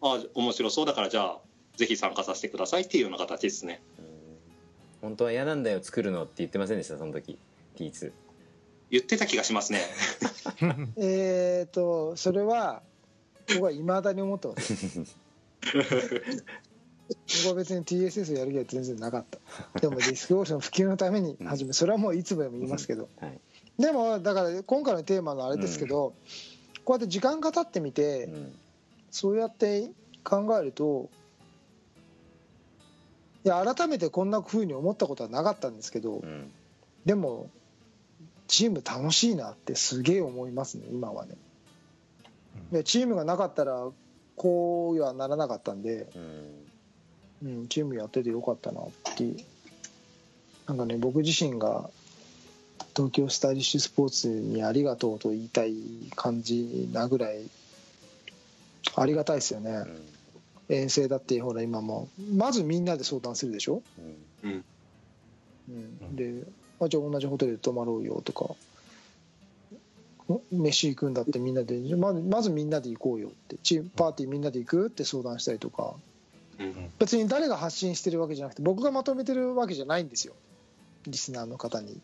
[0.00, 1.38] あ面白そうだからじゃあ
[1.76, 3.82] ぜひ参加させてくださいっていうような形ですね。
[5.02, 6.96] 本当は嫌なんだよ作るのって言ってませんでした？
[6.96, 7.38] その時
[7.84, 8.12] T2
[8.90, 9.82] 言ってた気がしますね。
[10.96, 12.82] えっ、とそれは
[13.48, 14.74] 僕はいまだに思ってます。
[17.44, 19.80] 僕は別に TSS をやる気は全然なかった。
[19.80, 23.08] でもディスクオーション普及のために始めそれはもういつもでも言いますけど。
[23.20, 23.40] はい。
[23.78, 26.14] でもだから今回のテーマのあれですけど、
[26.84, 28.54] こうやって時間が経ってみて、うん。
[29.10, 29.90] そうやって
[30.22, 31.08] 考えると
[33.44, 36.50] いや改めてこんな風に思ったことはなかったんですけどうん。
[37.06, 37.50] でも
[38.48, 41.36] チーム楽しいなってすげえ思いますね今はね。
[42.72, 43.88] いやチームがなかったら
[44.36, 46.18] こうはならなかったんで、う
[47.46, 47.50] ん。
[47.60, 48.84] うん、チームやっててよかったなっ
[49.16, 49.36] ていう。
[50.66, 51.88] なんかね僕自身が
[52.96, 55.74] 東京スタイリッシュスポーツにありがとうと言いたい
[56.16, 57.48] 感じなぐらい
[58.96, 59.84] ありがたいですよね。
[60.68, 62.08] 遠征だってほら今も。
[62.34, 63.82] まずみんなで相談するでしょ、
[64.42, 64.64] うん。
[65.68, 66.42] うん、で
[66.80, 68.54] あじゃあ同じホテルで泊まろうよとか。
[70.32, 73.56] ん飯行くんだってみんなでまずまずみんなで行こうよって。
[73.62, 75.94] チームパーティーみんなで行くって相談したりとか。
[76.58, 76.90] うん。
[76.98, 80.34] 別に誰が発信してるわけじゃなくて僕がまとめてるわけじゃないんですよ。
[81.06, 82.00] リスナーの方に。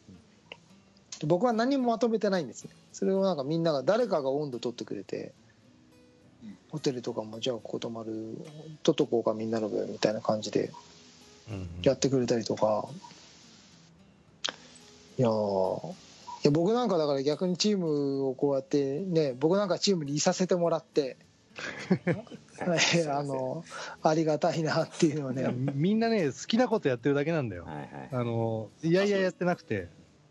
[1.20, 2.70] で僕は何もまとめてないんですね。
[2.92, 5.32] それをなんかみんなが誰かが温度取ってくれて
[6.42, 8.36] うんホテルとかもじゃあここ泊まる
[8.82, 10.70] 取っとこうかみんなの分みたいな感じで
[11.50, 11.68] うん。
[11.82, 12.88] やってくれたりとか
[15.18, 15.94] いやーい
[16.44, 21.16] や僕なんかだから逆にチームをこうやってね僕なんかチームにいさせてもらって
[22.58, 23.64] はい あの
[24.02, 27.64] ありがたいなっていうのはねみんなね、好きなことやってるだけなんだよ。
[27.64, 29.88] はいはいあの、いやいややってなくて。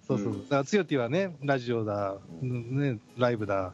[0.08, 0.28] そうそう。
[0.28, 3.74] うんだから、つよティはね、ラジオだ、ね、ライブだ、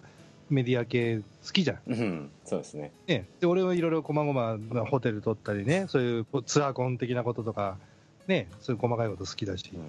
[0.50, 1.80] メディア系好きじゃん。
[1.88, 3.28] うんそうですねね。
[3.40, 7.78] で、俺はいろいろ細々ホテル取ったりね、そういうツアーコン的なこととか、
[8.28, 9.70] ね、そういう細かいこと好きだし。
[9.74, 9.82] うん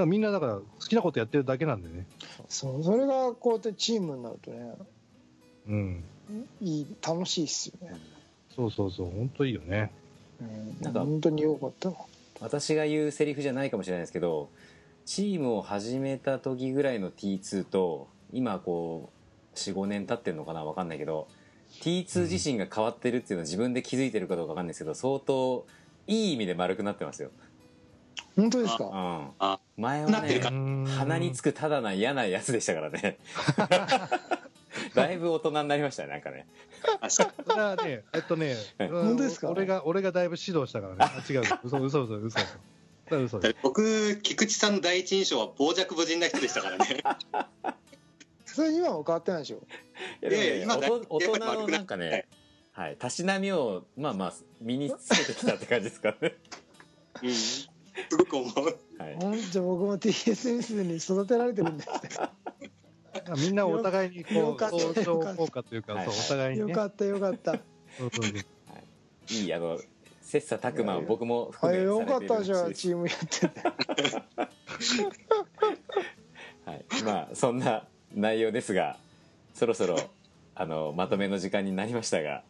[0.00, 2.06] らみんなだから好きなことやってるだけなんでね。
[2.48, 4.74] そうそれがこうやってチームになるとね
[5.68, 6.04] うん。
[6.60, 7.96] いい楽しいっすよね、
[8.54, 9.92] そうそうそう、本当いいよね。
[10.40, 11.92] うん、なんか本当によかった
[12.40, 14.50] 私が言うセリフじゃないかもしれないですけど
[15.06, 19.10] チームを始めた時ぐらいの T2 と今こ
[19.54, 21.28] う45年経ってるのかな分かんないけど
[21.80, 25.64] T2 自身が変わってるっていうのを自分で気づいてるかどうか分かんないですけど相当
[26.06, 27.30] いい意味で丸くなってますよ、
[28.36, 28.84] 本当ですか？
[28.84, 28.92] うん、
[29.38, 30.48] あ前はねなってるか。
[30.98, 33.18] 鼻につくただな嫌なやつでしたからね。
[34.94, 36.46] だいぶ大人になりましたねなんかね。
[37.00, 39.50] あそうそれはね、えっとね、本当ですか？
[39.50, 40.98] 俺が、俺がだいぶ指導したからね。
[41.00, 41.42] あ、違う。
[41.64, 42.40] 嘘、嘘、嘘、嘘。
[43.10, 43.56] 嘘です。
[43.62, 47.02] 僕菊池さんの第一印象は傍若無人な人でしたからね。
[48.46, 49.56] それ今も変わってないでしょ。
[50.22, 52.10] いやいやいや今大人のなんかはい。
[52.10, 52.26] ね
[52.72, 52.96] はい。
[52.96, 56.36] たしなみをまあまあ身につけてきたって感じですかね。
[57.22, 57.75] うん
[58.10, 58.78] すごく思う。
[58.98, 59.40] はい。
[59.40, 61.98] じゃ僕も TSS に育てられてるんですね。
[63.38, 64.78] みんなお互いにこう、よかった。
[64.78, 66.70] 相乗効果というか、はいそう、お互いにね。
[66.70, 67.54] よかったよかった。
[67.54, 67.58] い
[69.44, 69.78] いあの
[70.20, 73.60] 切磋琢磨を僕もあ含めよかったじゃあされているチームやってて。
[76.66, 78.98] はい、まあそんな内容ですが
[79.54, 79.96] そろそろ
[80.54, 82.42] あのまとめの時間になりましたが。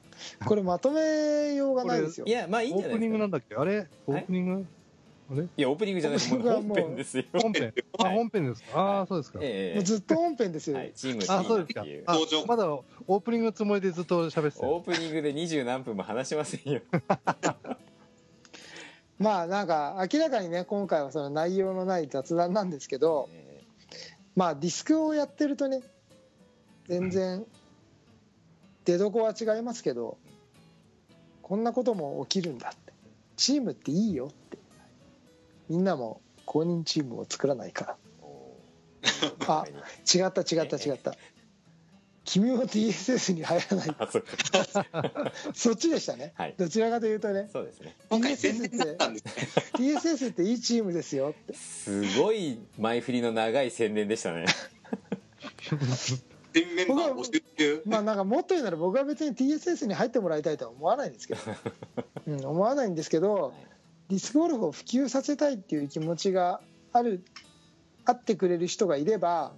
[0.47, 2.27] これまとめようがないですよ。
[2.27, 3.07] いやまあいいんオじゃないですか。
[3.07, 3.55] ープニングなんだっけ？
[3.55, 3.87] あれ？
[4.07, 4.53] オープニング？
[4.53, 4.65] あれ
[5.29, 7.25] いやオープニングじゃないです本編ですよ。
[7.33, 7.75] 本編。
[7.99, 8.15] あ、はい。
[8.15, 8.79] 本編ですか？
[8.81, 9.39] ああ、そうですか。
[9.43, 11.85] ええずっと本編ですよ、はい、チームあ、そうですか。
[12.47, 14.65] まだオープニングのつもりでずっと喋って。
[14.65, 16.81] オープニングで二十何分も話しませんよ。
[19.19, 23.63] まあなんか明らかにね今回はその内容のない雑談なんですけどえ。
[24.37, 25.81] まあディスクをやってるとね
[26.87, 27.45] 全然
[28.85, 30.19] 出どこは違いますけど
[31.43, 32.93] こんなことも起きるんだって。
[33.37, 34.59] チームっていいよって
[35.69, 37.97] みんなも公認チームを作らないか。
[39.47, 40.25] あー。
[40.25, 41.15] 違った違った違った。
[42.25, 43.95] 君も TSS に入らない。
[43.99, 44.09] あ
[45.55, 46.55] そっちでしたね、はい。
[46.59, 47.49] どちらかというとね。
[47.53, 47.95] そうですね。
[48.11, 49.33] 今回宣伝だったんですね
[49.75, 51.55] TSS っていいチームですよって。
[51.55, 54.47] すごい前振りの長い宣伝でしたね。
[56.57, 57.83] 新メンバー募集中？
[57.85, 61.41] まあなんかもっと言うなら僕は別に TSS に入ってもらいたいとは思わないんですけど、
[62.27, 63.53] うん、思わないんですけど
[64.09, 66.61] ディスクゴルフを普及させたいっていう気持ちが
[66.93, 67.25] ある
[68.05, 69.53] あってくれる人がいれば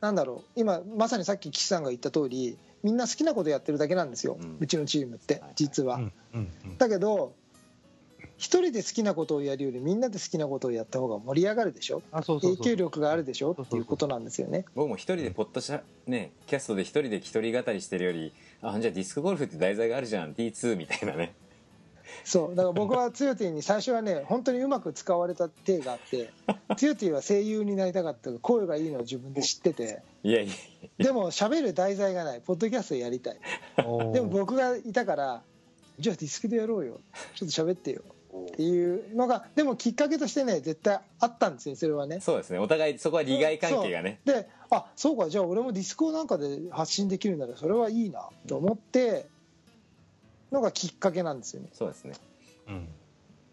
[0.00, 6.00] なんだろう今まさにさっき岸さんが言った通りみんな好きなことやってるだけなんですよ、ううんちのチームって実は。
[6.78, 7.34] だけど
[8.36, 12.02] 一人で好きなことをやるよりみんなで好きなことをやった方が盛り上がるでしょ？
[12.10, 12.56] あ、そうそうそう。
[12.56, 13.52] 影響力があるでしょ？
[13.52, 14.64] っていうことなんですよね。
[14.74, 20.34] 僕も一人でポッドシャねキャストで一人で一人語りしてるよりあじゃあディスクゴルフって題材があるじゃん。
[20.34, 21.34] T2 みたいなね
[22.24, 26.30] そうだから僕はツヨティに最初はね 本当にうまく使われた体があって
[26.76, 30.52] ツヨティは声優になりたかった声がいいのを自分で知ってていやいや
[30.98, 33.38] でも喋る題材がないポッドキャストやりたい。
[34.12, 35.42] でも僕がいたから
[35.98, 37.00] じゃあディスクでやろうよ。
[37.34, 38.02] ちょっと喋ってよ。
[38.34, 42.20] っていうのがでもきっかけとしてね絶対あったんですよそれはね。
[42.20, 42.58] そうですね。
[42.58, 44.20] お互いそこは利害関係がね。
[44.24, 45.28] であそうか。
[45.28, 49.26] じゃあ俺もディスコなんかで発信できるならそれはいいなと思って
[50.52, 51.70] のがきっかけなんですよね。
[51.72, 52.14] そうですね。
[52.68, 52.88] うん。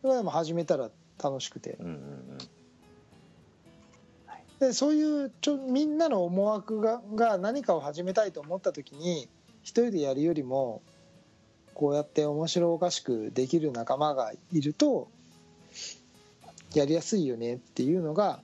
[0.02, 1.78] それはでも始めたら楽しくて。
[1.80, 2.38] うんうんうん。
[4.60, 9.30] でそういうちょみんなの思惑がが何かを始めたいと思った時に
[9.64, 10.82] 一人でやるよりも
[11.74, 15.10] こうやって面白おかしくできる仲間がいると
[16.74, 18.42] やりやすいよねっていうのが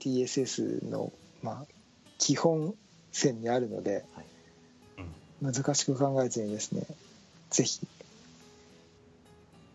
[0.00, 1.12] TSS の、
[1.42, 1.66] まあ、
[2.16, 2.74] 基本
[3.12, 4.29] 線にあるので、はい
[5.42, 6.84] 難しく考えずにですね
[7.50, 7.80] ぜひ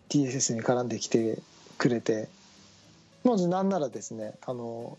[0.09, 1.39] TSS に絡んできて
[1.77, 2.29] くれて
[3.23, 4.97] まずなんならですねあの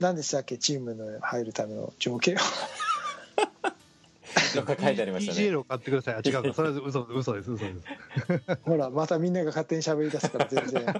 [0.00, 2.38] 何でしたっけチームの入るための条件を。
[4.54, 5.40] どっか書いてありましたね。
[5.40, 6.14] PGL を買ってください。
[6.14, 6.42] あ、違う。
[6.42, 6.54] か。
[6.54, 7.80] それは嘘、嘘です、嘘です。
[8.64, 10.86] ほらまたみんなが勝手に喋り出すから全然。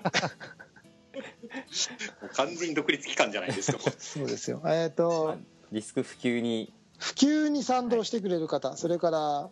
[2.34, 4.62] 完全に独立機関じゃないですかそうですよ。
[4.66, 5.36] えっ、と
[5.72, 9.50] ディスク普及に普及に賛同してくれる方それから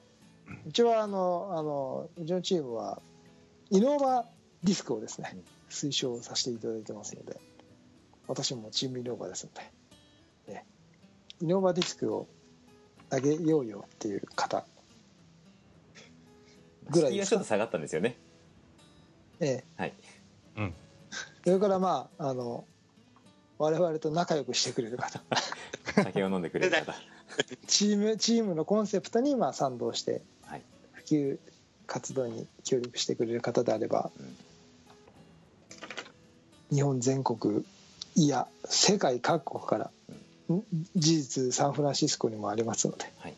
[0.67, 3.01] うちはあのあのうちのチームは
[3.71, 4.27] イノーバ
[4.63, 5.37] ディスクをですね
[5.71, 7.41] 推奨させていただいてますので
[8.27, 9.51] 私もチームイノーバですの
[10.47, 10.65] で、ね、
[11.41, 12.29] イノーバディスクを
[13.11, 14.65] 投げようよっていう方
[16.91, 17.17] ぐらいですか。
[17.17, 18.17] 敷居がちょっと下がったんですよね。
[19.41, 19.65] ええ。
[19.77, 19.95] はい。
[20.57, 20.75] うん。
[21.45, 22.65] それからまああの
[23.59, 25.23] 我々と仲良くしてくれる方。
[25.95, 26.95] 酒を飲んでくれる方
[27.67, 30.63] チームチームのコンセプトにまあ賛同してはい。
[30.93, 31.39] 普及
[31.87, 34.11] 活動に協力してくれる方であれば、
[36.71, 37.65] 日本全国
[38.15, 39.91] いや世界各国から、
[40.55, 40.63] ん
[40.97, 43.35] 事実サンフランシスコにもありますので、はい。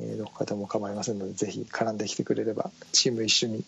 [0.00, 3.64] えーどこかでも構いませんのでぜひ絡んできてくれればチーム一緒に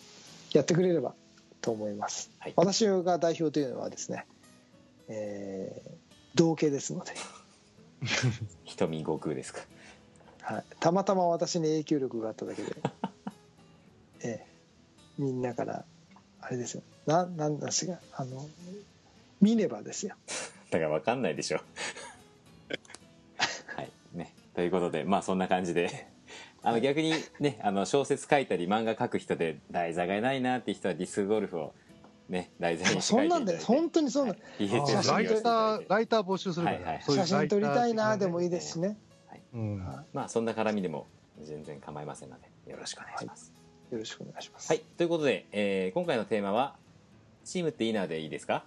[0.52, 1.14] やってくれれば
[1.60, 2.52] と思います、はい。
[2.56, 4.26] 私が代表というのはですね、
[5.08, 5.90] えー
[6.34, 7.12] 同系ですので、
[8.64, 9.60] 瞳悟空ですか。
[10.42, 12.76] はい、たまたま私に影響力があっただけで、
[14.24, 14.46] ええ、
[15.18, 15.84] みんなから
[16.40, 16.82] あれですよ。
[17.06, 18.48] ななんだしがあの
[19.40, 20.14] ミネバですよ。
[20.70, 21.60] だから分かんないでしょ。
[23.66, 23.90] はい。
[24.14, 24.34] ね。
[24.54, 26.08] ということでまあそんな感じで。
[26.62, 31.72] あの逆にねあの小説書いたり漫画書く人で題材がないなって人はディスクゴルフを
[32.30, 34.68] ね題材にして書そんなんで本当にそんな、はい。
[34.68, 37.02] 写真ライターて、ライター募集するから、はいはい。
[37.02, 38.96] 写真撮りたいなでもいいですしね。
[39.52, 39.78] うん。
[40.12, 41.06] まあそんな絡みでも
[41.42, 43.52] 全然構いませんのでよろしくお願いします。
[43.90, 46.76] よろしくお願いします、はい、ということで、えー今回のテーマは
[47.44, 48.64] 「チームっていいな」でいいですか？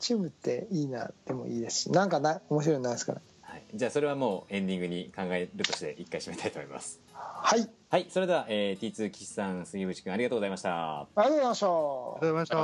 [0.00, 1.82] チームっていいなでもいいです。
[1.82, 7.00] しなんかな面白いのないですからはい、じゃあそれはもうエンディングに考えるとして一回締めたいと思います
[7.42, 7.70] はい。
[7.88, 11.00] はいそれでは、えー、T2 岸さん杉渕君ありがとうございました。
[11.00, 11.66] ありがとうございました。
[11.66, 12.60] ありがとうございました。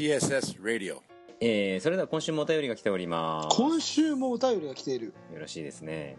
[0.00, 0.98] TSS Radio.
[1.40, 3.56] えーそれでは今週もお便りが来ております。
[3.56, 5.14] 今週もお便りが来ている。
[5.32, 6.18] よろしいですね。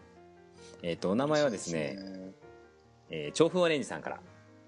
[0.81, 1.97] えっ、とお名前はですね
[3.09, 4.19] えー、調布オレンジさんから。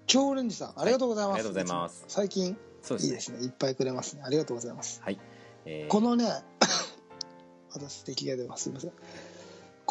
[0.06, 2.04] 超オレンジさんありがとうございます、はいありがとうございます。
[2.08, 3.08] 最近そうですね。
[3.08, 3.38] いいですね。
[3.44, 4.22] いっぱいくれますね。
[4.24, 5.00] ありがとうございます。
[5.04, 5.18] はい、
[5.64, 5.88] えー。
[5.88, 6.26] このね
[7.72, 8.64] 私敵が出ます。
[8.64, 8.92] すいません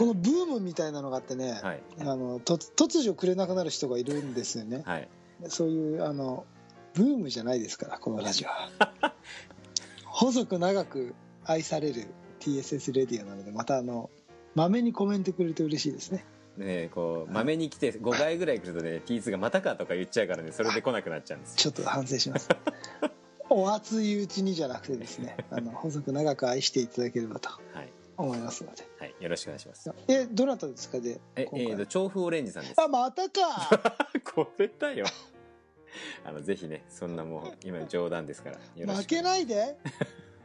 [0.01, 1.83] このブームみたいなのがあってね、はい。
[1.99, 5.07] あのと突如くれなくなる人がいるんですよね、はい。
[5.47, 6.47] そういうあの
[6.95, 9.13] ブームじゃないですからこのラジオは。
[10.09, 11.13] 細く長く
[11.45, 12.07] 愛される
[12.39, 14.09] TSS レディオなのでまたあの
[14.55, 16.25] まめにコメントくれると嬉しいですね。
[16.57, 21.57] ねこうまめに来て5回ぐらい来るとね T2 がまたかとか言っちゃうからねそれで来なくなっちゃうんですよ。
[21.57, 22.49] ちょっと反省します。
[23.51, 27.49] お熱いうちにじゃなくてですねあの細く長く愛していただければと。
[27.73, 28.83] はい、思いますので。
[28.99, 29.91] はい、よろしくお願いします。
[30.07, 30.99] えどなたですか？
[30.99, 32.81] でええーと調布オレンジさんです。
[32.81, 33.69] あまたか。
[34.33, 35.05] これだよ。
[36.23, 39.77] あのぜひねそんなもう今冗談ですから負けないで。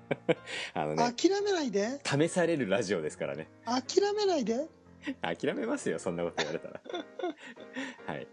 [0.75, 2.01] あのね諦めないで。
[2.05, 3.49] 試されるラジオですからね。
[3.65, 4.69] 諦めないで。
[5.23, 6.81] 諦めますよそんなこと言われたら。
[8.07, 8.27] はい、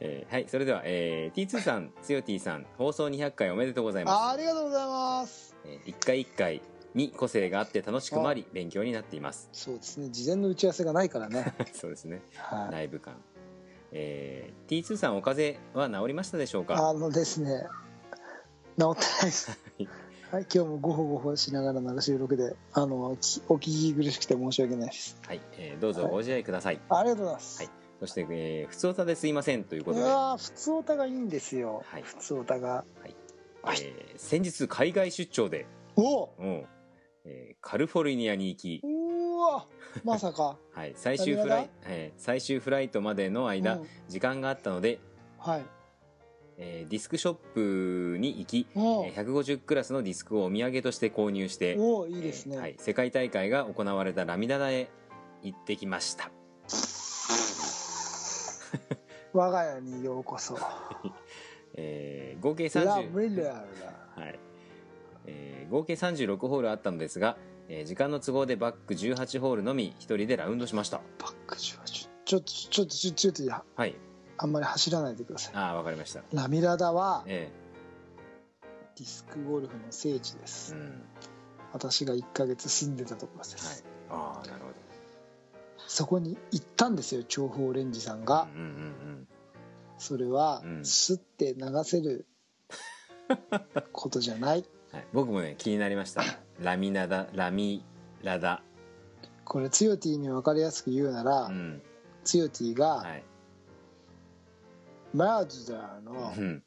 [0.00, 5.48] えーはいそれでは、えー、T2 さんつよ T さん放送200回おめでとうございあまありがとうございます。
[5.48, 6.60] す、えー、1回1回
[6.94, 9.48] に個性があって楽しくもあり勉強になっています。
[9.52, 10.08] そうですね。
[10.10, 11.54] 事前の打ち合わせがないからね。
[11.72, 12.22] そうですね。
[12.36, 12.72] はい。
[12.72, 13.14] ライブ感
[13.92, 16.76] えー、T2 さんお風邪は治りましたでしょうか？
[16.76, 17.66] あのですね。
[18.78, 19.50] 治ってないです。
[19.50, 19.88] はい。
[20.30, 25.18] はい今日もゴホゴホしながらの収録であのきお聞き苦しくて申し訳ないです。
[25.26, 27.70] はい、えーどうぞご自愛ください、ありがとうございます、はい。
[28.00, 32.02] そして、えー、普通歌ですいませんということいで、やー普通オタがいいんですよ、はい。
[32.02, 32.84] 普通オタが。
[33.04, 35.66] えー先日海外出張で、
[35.96, 36.24] お！
[36.26, 36.66] ううん
[37.28, 39.66] えーカリフォルニアに行き、うーわ
[40.04, 40.56] まさか。
[40.72, 43.86] はい、最終フライ、えー最終フライトまでの間、うん。
[44.08, 44.98] 時間があったので、
[45.38, 45.64] はい。
[46.56, 47.34] えーディスクショッ
[48.14, 54.88] プに行き、えー150クラスのディスクをお土産として購入して、おういいですね、えーはい、世界大会が行われたラミダダへ
[55.42, 56.30] 行ってきました。
[59.34, 60.56] 我が家にようこそ。
[61.74, 64.40] えー合計ラ30、ミラーはい
[65.28, 67.36] えー合計36ホールあったのですが、
[67.68, 71.00] えー時間の都合でバック18ホールのみ一人でラウンドしました。
[71.18, 73.94] バックジュワジュちょっとちょっとちょちょっといやはい。
[74.38, 76.22] あんまり走らないでくださいああ、わかりました。
[76.32, 77.50] ラミラダはえ
[78.96, 80.80] ディスクゴルフの聖地でえす、うん。
[80.80, 80.90] はい。
[81.72, 84.74] 私が1ヶ月住んでたところです、ああ、なるほど。
[85.86, 89.28] そこに行ったんですよ調布オレンジさんが、うんうんうん
[90.00, 92.24] それは、うんスッて流せる
[93.92, 96.22] ことじゃないはい、僕もね、気になりました。
[96.60, 97.84] ラミナダ、ラミ
[98.22, 98.62] ラダ。
[99.44, 101.82] これツヨティに分かりやすく言うなら、うん。
[102.24, 103.22] ツヨティが、はい。
[105.14, 106.62] マーズダーのうん。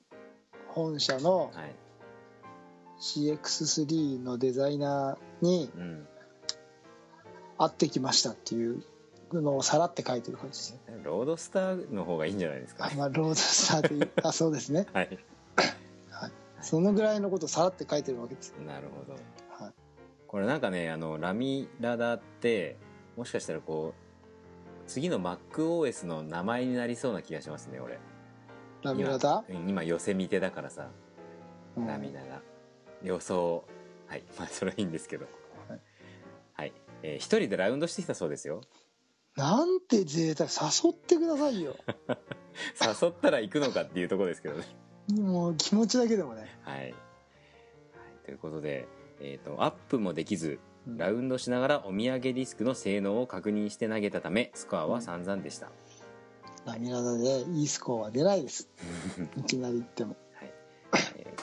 [0.67, 1.75] 本社のはい。
[2.99, 6.07] CX3 のデザイナーにうん。
[7.57, 8.83] 会ってきましたっていう
[9.33, 12.95] のをさらって書いてる感じですねロードスターの方がいいんじゃないですかあ。
[12.95, 15.19] まあロードスターという あそうですねはい。
[16.61, 19.13] そのぐらいのことをさらって書いてるわけですよなるほど。
[19.13, 19.73] はい
[20.27, 22.77] これなんかね、あの、ラミラダって、
[23.17, 27.99] もしかしたらこう、次の MacOS の名前になりそうな気がしますね、俺。
[28.81, 30.87] ラミラダ、今寄せ見てだからさ、
[31.75, 32.41] うんラミラダ。
[33.03, 33.65] 予想。
[34.07, 34.23] はい。
[34.39, 35.25] まあ、それはいいんですけど。
[35.67, 35.79] はい
[36.53, 36.73] はい。
[37.03, 38.61] えー一人でラウンドしてきたそうですよ。
[39.35, 41.75] なんて贅沢誘ってくださいよ
[43.01, 44.65] 誘ったら行くのかっていうところですけどね。
[45.09, 46.57] もう気持ちだけでもね。
[46.63, 46.81] はい。
[46.81, 46.93] はい、
[48.25, 48.87] ということで、
[49.19, 50.97] えっ、と、アップもできず、うん。
[50.97, 55.69] ラウンドしながらお土産ディスクの性能を確認して投げたため、スコアは散々でした。
[56.65, 58.69] ラミラダでいいスコアは出ないです。
[59.37, 60.15] いきなり言っても。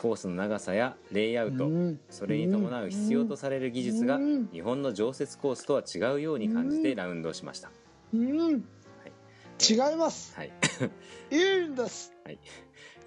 [0.01, 2.01] コースの長さやレイアウト、うん。
[2.09, 4.49] それに伴う必要とされる技術がうん。
[4.53, 7.71] 日本の常設コースとは違うように感じてラウンドしました。
[8.15, 8.65] うん。
[9.61, 10.35] 違います。
[10.37, 10.53] はい。
[11.31, 12.13] いいんです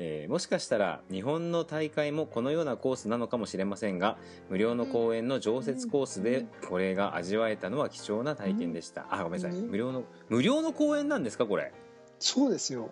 [0.04, 4.18] えーもしかしたら日本の大会もこのようなコースなのかもしれませんが
[4.50, 9.06] 無料の公園の常設コースでこれが味わえたのは貴重な体験でした。
[9.12, 9.60] あごめんなさい。
[9.60, 9.70] うん。
[9.70, 11.72] 無料の無料の公園なんですかこれ？
[12.18, 12.90] そうですよ。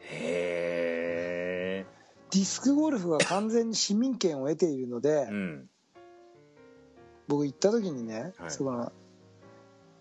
[0.00, 1.86] へ
[2.30, 5.70] ディスクゴルフは完全に市民権を得ているので、えうん。
[7.28, 8.50] 僕行った時にね、はい。
[8.50, 8.92] その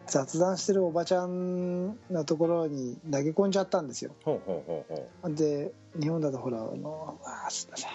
[0.07, 4.11] 雑談してるおばちゃんのところに投げ込んじゃったんですよ。
[4.23, 7.89] ほうほうほうほで日本だとほらあの「あーすいません」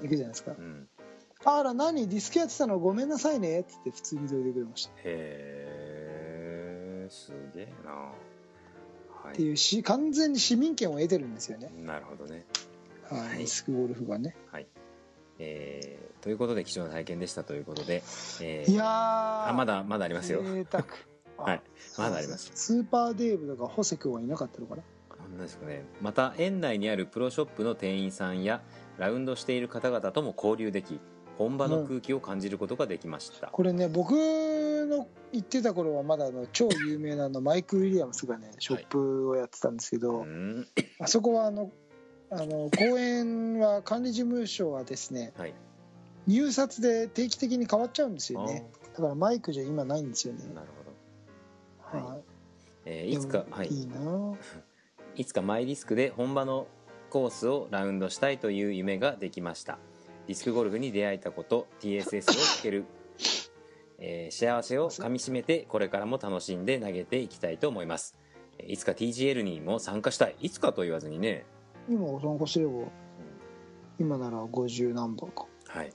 [0.00, 0.52] う行くじゃないですか。
[0.58, 0.88] うん
[1.44, 2.08] 「あら何？
[2.08, 2.78] ディスクやってたの？
[2.78, 4.98] ごめんなさいね」っつって普通にどいてくれました、へ
[7.06, 7.92] えすげえな。
[7.92, 8.12] は
[9.30, 12.44] っていうし完全に市民権を得てるんですよね、なるほどね。
[13.08, 13.20] はい。
[13.20, 13.38] はい。
[13.38, 14.36] ディスクゴルフがね。
[14.50, 14.66] はい。
[15.40, 18.02] えー、ということで貴重な体験でしたということで、
[18.40, 20.42] えーいやまだまだありますよ。
[20.42, 20.84] 贅沢
[21.38, 21.62] はい。
[21.96, 22.50] まだあります。
[22.54, 24.82] スーパーデーブとかホセ君はいなかったのかな？
[25.30, 28.62] なんですかねまた園内にあるプロショップの店員さんや
[28.96, 31.00] ラウンドしている方々とも交流でき
[31.36, 40.66] 本場の空気を感じることができました、これね僕の行ってた頃はまだあの超有名なあのマイク・ウィリアムスがねショップをやってたんですけど、うん。
[40.98, 41.70] あそこはあの
[42.30, 45.54] あの公園は管理事務所はですねはい。
[46.26, 48.68] 入札で定期的に変わっちゃうんですよね。
[48.96, 50.40] だからマイクじゃ今ないんですよね。
[50.40, 50.77] なるほど、はいはい
[52.90, 53.68] えーいつかはい。
[53.68, 54.34] いいな。
[55.14, 56.66] いつかマイリスクで本場の
[57.10, 59.78] コースをラウンドしたいという夢ができました。
[60.26, 62.84] ディスクゴルフに出会えたこと TSS をつける、
[63.98, 68.18] えー幸せをかみしめてこれからも楽しんで投げていきたいと思います。
[68.58, 70.36] えーいつか TGL にも参加したい。
[70.40, 71.44] いつかと言わずにね。
[71.90, 72.72] 今参加すれば
[73.98, 75.46] 今なら50何本か。
[75.66, 75.92] はい。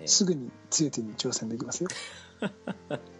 [0.00, 0.08] えー。
[0.08, 1.88] すぐに強手に挑戦できますよ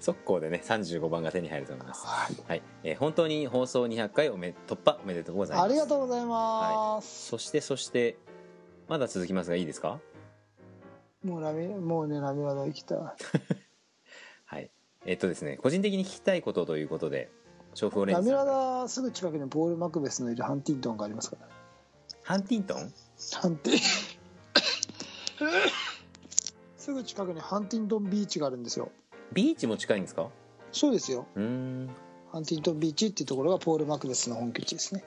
[0.00, 2.06] 速攻でね35番が手に入ると思います。
[2.06, 2.36] はい。
[2.48, 5.66] はい、えー本当に放送200回おめ突破おめでとうございます。
[5.66, 8.16] ありがとうございます、そしてそして
[8.88, 10.00] まだ続きますがいいですか？
[11.24, 12.94] もうラミもうねラミラダ行きた。
[12.94, 12.98] い
[14.46, 14.70] はい。
[15.06, 17.30] えっとですね個人的に聞きたいことということで
[17.74, 21.46] 調布オレンラミラダすぐ近くにポール・マクベスのいるハンティントンがありますから。
[21.46, 21.52] ね
[22.22, 22.92] ハンティントン？
[23.40, 23.78] ハンティ
[26.76, 28.90] すぐ近くにハンティントンビーチがあるんですよ
[29.32, 30.28] ビーチも近いんですか？
[30.72, 31.26] そうですよ。
[31.34, 31.90] うーん。
[32.32, 35.04] ハンティントンビーチっていうところがポール・マクベスの本拠地ですね。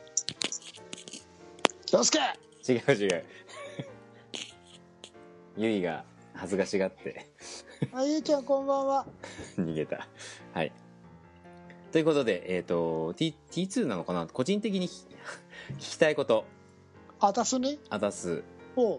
[1.91, 2.19] 洋介
[2.67, 3.25] 違う違う。
[5.57, 6.03] ゆいが
[6.33, 7.29] 恥ずかしがって。
[7.93, 9.05] あゆうちゃんこんばんは。
[9.57, 10.07] 逃げた。
[10.53, 10.71] はい。
[11.91, 14.25] ということでえっ、と T T2 なのかな？
[14.27, 15.05] 個人的に聞
[15.77, 16.45] 聞きたいこと。
[17.19, 17.77] あたすね？
[17.89, 18.43] あたす。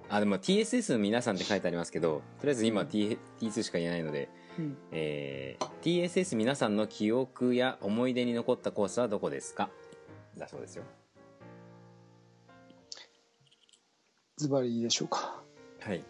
[0.09, 9.68] あでも TSS の皆さんって書いてありますけどとりあえず今 T T2 しか言えないのでうん、えー TSS 皆さんの記憶や思い出に残ったコースはどこですか？
[10.38, 10.84] だそうですよ。
[14.36, 15.42] ズバリいいでしょうか。
[15.80, 16.02] はい。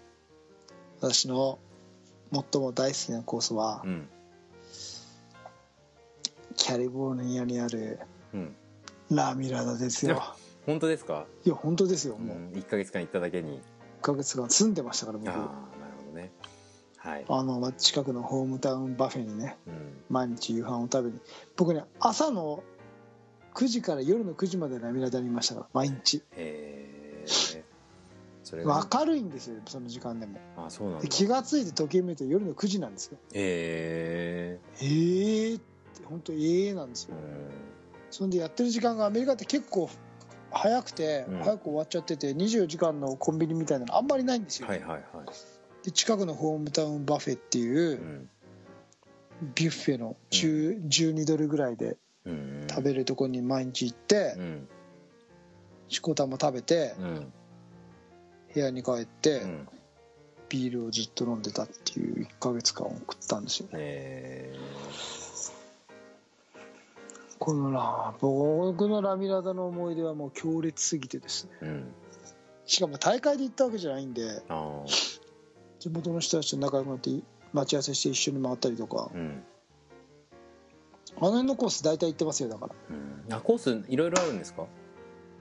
[1.01, 1.59] 私の
[2.32, 4.09] 最も大好きなコースはうん。
[6.57, 7.99] キャリフォルニアにある
[8.32, 8.55] うん。
[9.11, 10.22] ラミラダですよ。
[10.66, 12.22] 本当ですか、いや本当ですよう。
[12.22, 13.59] んもう、1ヶ月間行っただけに。
[13.59, 13.61] 1
[14.01, 15.28] ヶ月間住んでましたから僕。
[15.30, 15.51] ああなるあ
[16.07, 16.32] ほどね
[17.05, 19.75] はい、のま近くのホームタウンバフェにねうん、
[20.09, 21.21] 毎日夕飯を食べに。
[21.55, 22.65] 僕ね朝の
[23.55, 26.23] 9時から夜の9時までラミラダにいましたから毎日。
[26.33, 27.65] へえ
[28.43, 30.39] それが明るいんですよその時間でも。
[30.57, 33.19] あそうなん気が付いて時計見ると夜の9時なんですよ。
[33.35, 37.17] へええーって本当ええなんですよ。
[38.11, 39.91] そんでやってる時間がアメリカって結構
[40.51, 41.39] 早くて、うん。
[41.41, 45.03] 早く終わっちゃってて24時間のコンビニみたいなのあんまりないんですよ、はいはいはい、
[45.85, 48.30] で近くのホームタウンバフェっていううん
[49.55, 54.68] ビュッフェの10 12ドルぐらいでうん、食べるとこに毎日行ってうん。
[55.89, 57.32] しこたま食べてうん。
[58.55, 59.68] 部屋に帰ってうん。
[60.49, 63.66] ビールをずっと飲んでたっていう1ヶ月間を送ったんですよ。
[63.66, 64.55] ねへ
[67.39, 71.51] このな僕のラミラダの思い出はもう強烈すぎてですね。
[71.62, 71.95] えうん。
[72.66, 74.43] しかも大会で行ったわけじゃないんで
[75.85, 77.11] 地元の人たちと仲良くなって
[77.53, 79.11] 待ち合わせして一緒に回ったりとか。
[79.14, 79.43] うん、
[81.18, 82.74] あの辺のコース大体行ってますよだから。
[82.89, 84.64] うん、あコースいろいろあるんですか？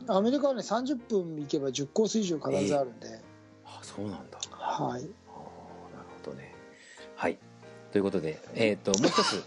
[0.08, 3.22] アメリカはね30分行けば10コース以上必ずあるんで、
[3.64, 4.38] あそうなんだ。
[4.52, 5.00] はい。
[5.00, 5.10] ああなる
[6.26, 6.54] ほどね。
[7.16, 7.40] はい。
[7.94, 9.44] ということでえっ、ともう一つ、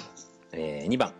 [0.52, 1.12] えー、2番。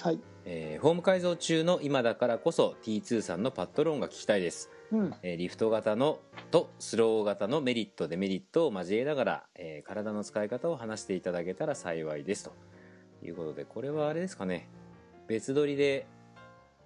[0.00, 0.20] はい。
[0.44, 5.14] えーホーム改造中の今だからこそ T2 さんのパットローンが聞きたいです、うん。
[5.24, 6.20] えーリフト型の
[6.50, 12.52] とスロー型のメリットデメリットを交えながら、えー体の使い方を話していただけたら幸いですと。
[13.22, 14.68] いうことでこれはあれですかね。
[15.26, 16.06] 別撮りで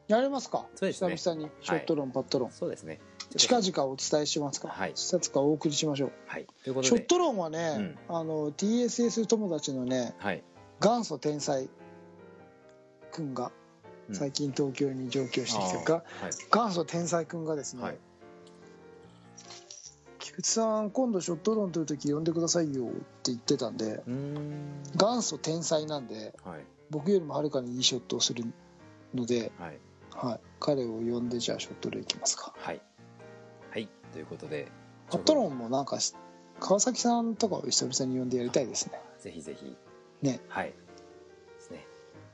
[0.08, 0.66] やりますか？
[0.74, 1.14] そうですね。
[1.16, 2.50] 久々にショットロン、パットロン。
[2.52, 3.00] そうですね。
[3.36, 4.68] 近々お伝えしますか？
[4.68, 4.94] はい。
[4.94, 6.12] 近々お送りしましょう。
[6.26, 6.46] はい。
[6.64, 6.96] ということで。
[6.96, 10.42] ショットロンはね、あの TSS 友達のねはい。
[10.80, 11.68] 元祖天才
[13.12, 13.52] くんが
[14.08, 14.14] うん。
[14.16, 16.22] 最近東京に上京してきてるか、あー。
[16.24, 16.32] はい。
[16.68, 17.98] 元祖天才くんがですね、はい
[20.30, 24.00] 菊池さん今度ショットロン取る時呼んでくださいよって言ってたんで
[24.94, 26.64] 元祖天才なんではい。
[26.88, 28.44] 僕よりもはるかにいいショットをする
[29.14, 29.78] ので、はい。
[30.12, 32.52] はい、彼を呼んでじゃあショットロン行きますか。
[32.56, 32.80] はい。
[33.70, 33.88] はい。
[34.12, 34.68] ということで
[35.10, 35.98] ショットロンもなんか
[36.58, 39.00] 川崎さんとかを久々に呼んでやりたいですね。
[39.20, 39.76] ぜひぜひ。
[40.22, 40.40] ね。
[40.48, 40.68] はい。
[40.68, 40.74] で
[41.60, 41.86] すね。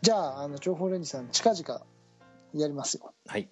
[0.03, 1.82] じゃああの情報レンジさん近々
[2.55, 3.12] やりますよ。
[3.26, 3.49] はい。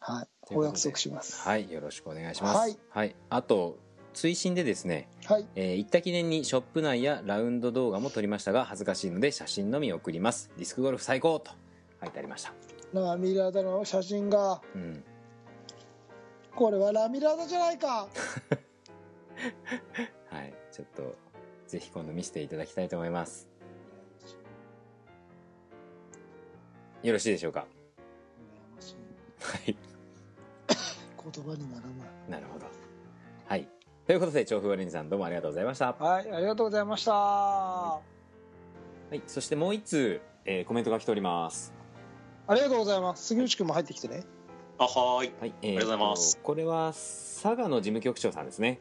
[0.00, 1.40] はいお約束します。
[1.42, 2.58] はいよろしくお願いします。
[2.58, 3.78] はい、はい、あと
[4.12, 5.46] 追伸でですね、はい。
[5.54, 10.50] えー行った記念にショップ内やラウンド動画も撮りましたが恥ずかしいので写真のみ送ります。
[10.56, 11.52] ディスクゴルフ最高と
[12.00, 12.52] 書いてありました。
[12.92, 15.04] ラミラーダの写真がうん。
[16.56, 18.08] これはラミラーダじゃないか。
[20.30, 20.52] はい。
[20.72, 21.14] ちょっと
[21.68, 23.48] ぜひ今度見せていただきたいと思います。
[27.02, 27.66] よろしいでしょうか？
[31.32, 32.66] 言葉にならないなるほど。
[33.46, 33.68] はい。
[34.06, 35.92] ということで調布ワレンジさんどうもありがとうございました。
[35.92, 37.12] はいありがとうございました。
[37.14, 38.00] あは
[39.12, 41.72] いそしてもう一通、えーコメントが来ております。
[42.48, 43.26] りがとうございます。
[43.26, 44.24] 杉内君も入ってきてね。
[44.78, 45.32] あはーい。
[45.40, 46.38] はい、えーありがとうございます。
[46.42, 48.80] これは佐賀の事務局長さんですね。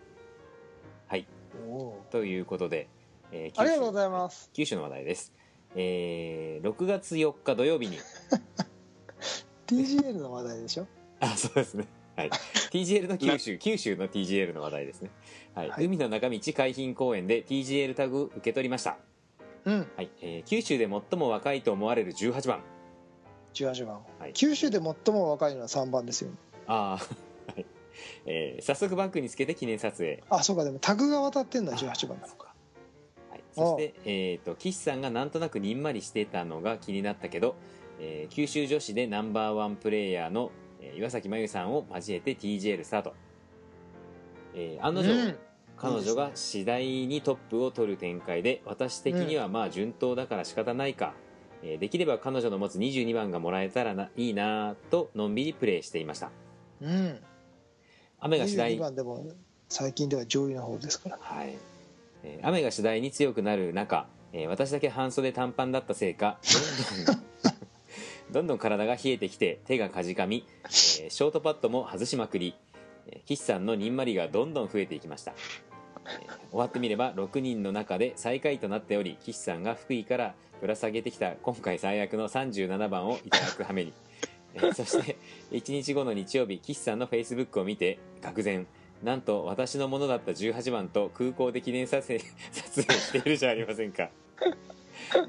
[1.07, 1.27] はい。
[2.11, 2.87] ということで、
[3.31, 4.49] えーありがとうごいざいます。
[4.53, 5.33] 九州の話題です、
[5.75, 7.97] えー6月4日土曜日に。
[9.67, 10.87] TGL の話題でしょ？
[11.21, 11.85] あそうですね
[12.19, 12.29] はい。
[12.71, 13.57] TGL の九州。
[13.57, 15.09] 九州の TGL の話題ですね、
[15.55, 15.69] はい。
[15.69, 15.85] はい。
[15.85, 18.97] 海の中道海浜公園で TGL タグ受け取りました、
[19.63, 19.87] うん。
[19.95, 20.09] はい。
[20.21, 22.59] えー九州で最も若いと思われる18番。
[23.53, 24.33] 18番、はい。
[24.33, 26.35] 九州で最も若いのは3番ですよね。
[26.67, 27.65] ああ はい、
[28.25, 30.21] えー早速バッグにつけて記念撮影。
[30.29, 30.65] あそうか。
[30.65, 32.27] でもタグが渡ってんのは18番だ。
[32.27, 32.53] そうか。
[33.29, 37.55] はい、そして、えー、と岸さんがなんとなくにんまりしてたのが気になったけど、
[38.01, 40.51] えー九州女子でナンバーワンプレイヤーの、
[40.81, 43.13] えー岩崎真由さんを交えて TGL スタート、
[44.55, 45.35] えー案の定、うん。
[45.77, 51.13] 彼女が次第にトップを取る展開で私的にはまあ順当だから仕方ないか、
[51.63, 56.31] えーできれば彼女の持つ22番がもらえたらないいなとのんびりプレイしていました。
[56.81, 57.19] うん。
[58.19, 59.25] 雨が次第22番でも
[59.69, 61.17] 最近では上位の方ですから。
[61.21, 61.57] はい、
[62.23, 66.39] えー雨が次第に強くなる中、えー私だけ半袖短パンだったせいか
[67.07, 67.28] どんどん
[68.31, 72.55] どんどん体が冷えてきて手がかじかみ、えーショートパッドも外しまくり、
[73.07, 75.33] えー岸さんのにんまりがどんどん増えていきました、
[76.05, 83.93] えー終わってみれば6人の中で最下位となっており岸さんが福井からぶら下げてきた今回最悪の37番をいただく羽目に、
[84.55, 85.17] えーそして
[85.51, 88.67] 1日後の日曜日岸さんのフェイスブックを見て愕然
[89.03, 92.19] なんと私のものだった18番と空港で記念撮影
[92.51, 94.09] 撮影しているじゃありませんか。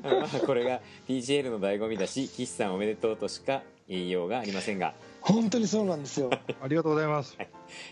[0.03, 6.31] ま あこれが TGL の醍醐味だし岸さんおめでとうとしか言いようがありませんが、本当にそうなんですよ。
[6.63, 7.37] ありがとうございます。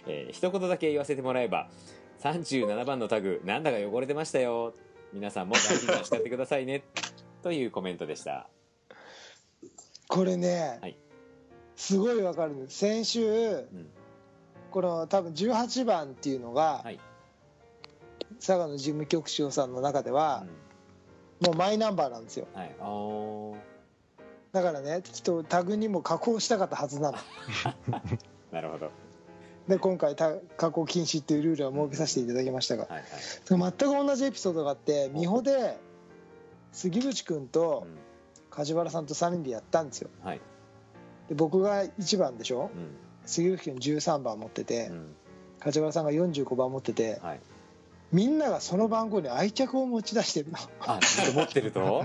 [0.07, 1.69] えー一言だけ言わせてもらえば
[2.21, 4.75] 37番のタグなんだか汚れてましたよ。
[5.13, 6.83] 皆さんも大事に扱ってくださいね。
[7.43, 8.49] というコメントでした。
[10.09, 10.97] これね、はい。
[11.77, 12.79] すごいわかるんです。
[12.79, 13.91] 先週うん。
[14.71, 16.99] この多分18番っていうのが、はい。
[18.37, 20.47] 佐賀の事務局長さんの中では、
[21.41, 22.47] もうマイナンバーなんですよ。
[22.55, 22.75] はい。
[24.53, 27.19] だからねきっとタグにも加工したかったはずなの。
[28.51, 28.91] なるほど。
[29.69, 33.05] で今回た加工禁止っていうルールは設けさせていただきましたが、はいはい、
[33.47, 35.79] 全く同じエピソードがあって美穂で
[36.73, 37.99] 杉渕君とうん。
[38.51, 40.09] 梶原さんと3人でやったんですよ。
[40.25, 40.41] はい。
[41.29, 42.71] で僕が1番でしょ？
[42.75, 42.97] うん。
[43.27, 45.15] 杉渕君13番持ってて、うん。
[45.61, 47.41] 梶原さんが45番持っててはい
[48.13, 50.59] みんながその番号に愛着を持ち出してるの。
[50.81, 50.99] あ
[51.35, 52.05] 持ってると？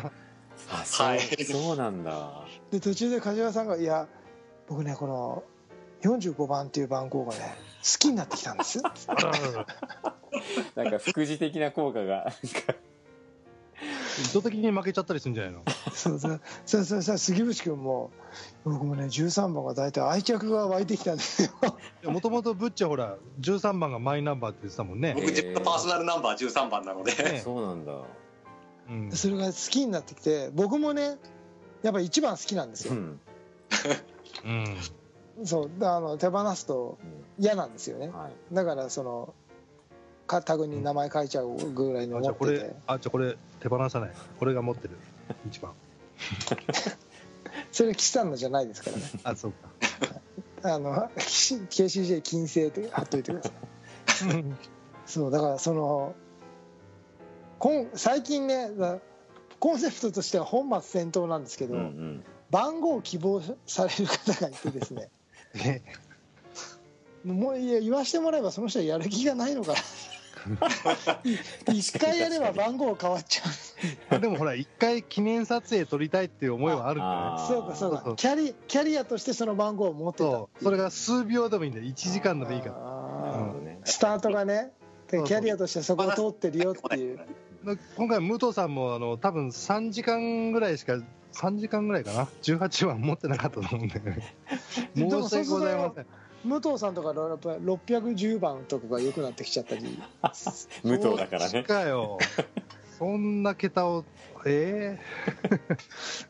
[0.70, 1.20] あそう,、はい。
[1.20, 2.46] そうなんだ。
[2.72, 4.08] で途中で梶原さんが「いや
[4.68, 5.44] 僕ねこの
[6.02, 8.82] 45番っていう番号がね好きになってきたんです」
[10.76, 12.34] なんか副次的な効果が
[14.20, 15.64] 意図的に負けちゃったりするんじゃないの？
[15.94, 16.42] そうそう。
[16.66, 17.18] そうそうそう。
[17.18, 18.12] 杉渕君も
[18.64, 21.52] 僕もね13番が大体愛着が湧いてきたんですよ。
[22.12, 27.42] もともとブッチはほら13番がマイナンバーって言ってたもんね、僕自分のパーソナルナンバー13番なので、ね。
[27.44, 27.94] そうなんだ。
[28.90, 31.18] うん、それが好きになってきて僕もね
[31.82, 32.94] やっぱ一番好きなんですよ。
[32.94, 33.20] うん、
[35.38, 35.86] うん、そう。
[35.86, 36.98] あの手放すと
[37.40, 38.10] 嫌なんですよね。
[38.10, 38.56] はい。
[38.56, 39.43] だからそのか
[40.28, 44.12] タグに名前書いちゃうぐらいにあじゃあこ思っててれあじゃあこれ手放さない。
[44.40, 44.98] これが持ってる。
[45.48, 45.74] 一番。
[47.72, 49.04] それ岸さんのじゃないですからね。
[49.24, 49.70] あそうか。
[50.64, 54.44] あの KCJ 金星って貼っといてください。
[55.06, 56.16] そうだからその
[57.60, 59.00] こん最近ねだ
[59.60, 62.24] コンセプトとしては本末転倒なんですけど、うんうん。
[62.52, 65.10] 番号を希望される方がいてですね。
[65.56, 65.84] ね
[67.26, 69.80] もういや言わしてもらえばその人はやる気がないのかな
[71.72, 74.20] 一回やれば番号変わっちゃう。
[74.22, 77.48] でもほら一回記念撮影撮りたいっていう思いはあるんじゃないあー。
[77.48, 78.14] そうかそうか。
[78.16, 80.24] キャリキャリアとしてその番号を持ってた。
[80.26, 80.64] そう。
[80.64, 81.72] それが数秒でもいい。
[81.72, 83.56] んだよ1時間でもいいから。
[83.56, 83.80] うんね。
[83.84, 84.72] スタートがね
[85.10, 87.20] キャリアとしてそこを通ってるよっていう。
[87.96, 90.98] 今回武藤さんもあの多分3時間ぐらいしか
[91.34, 93.96] 3時間ぐらいかな？18番持ってなかったと思うんだ
[94.96, 96.06] 申し訳ございません
[96.44, 99.84] 武藤さんとかやっぱ610番とかが良くなってきちゃったり。
[100.84, 101.64] 無糖だからね。
[101.64, 102.18] かよ。
[102.98, 104.06] そんな桁を、
[104.46, 105.00] え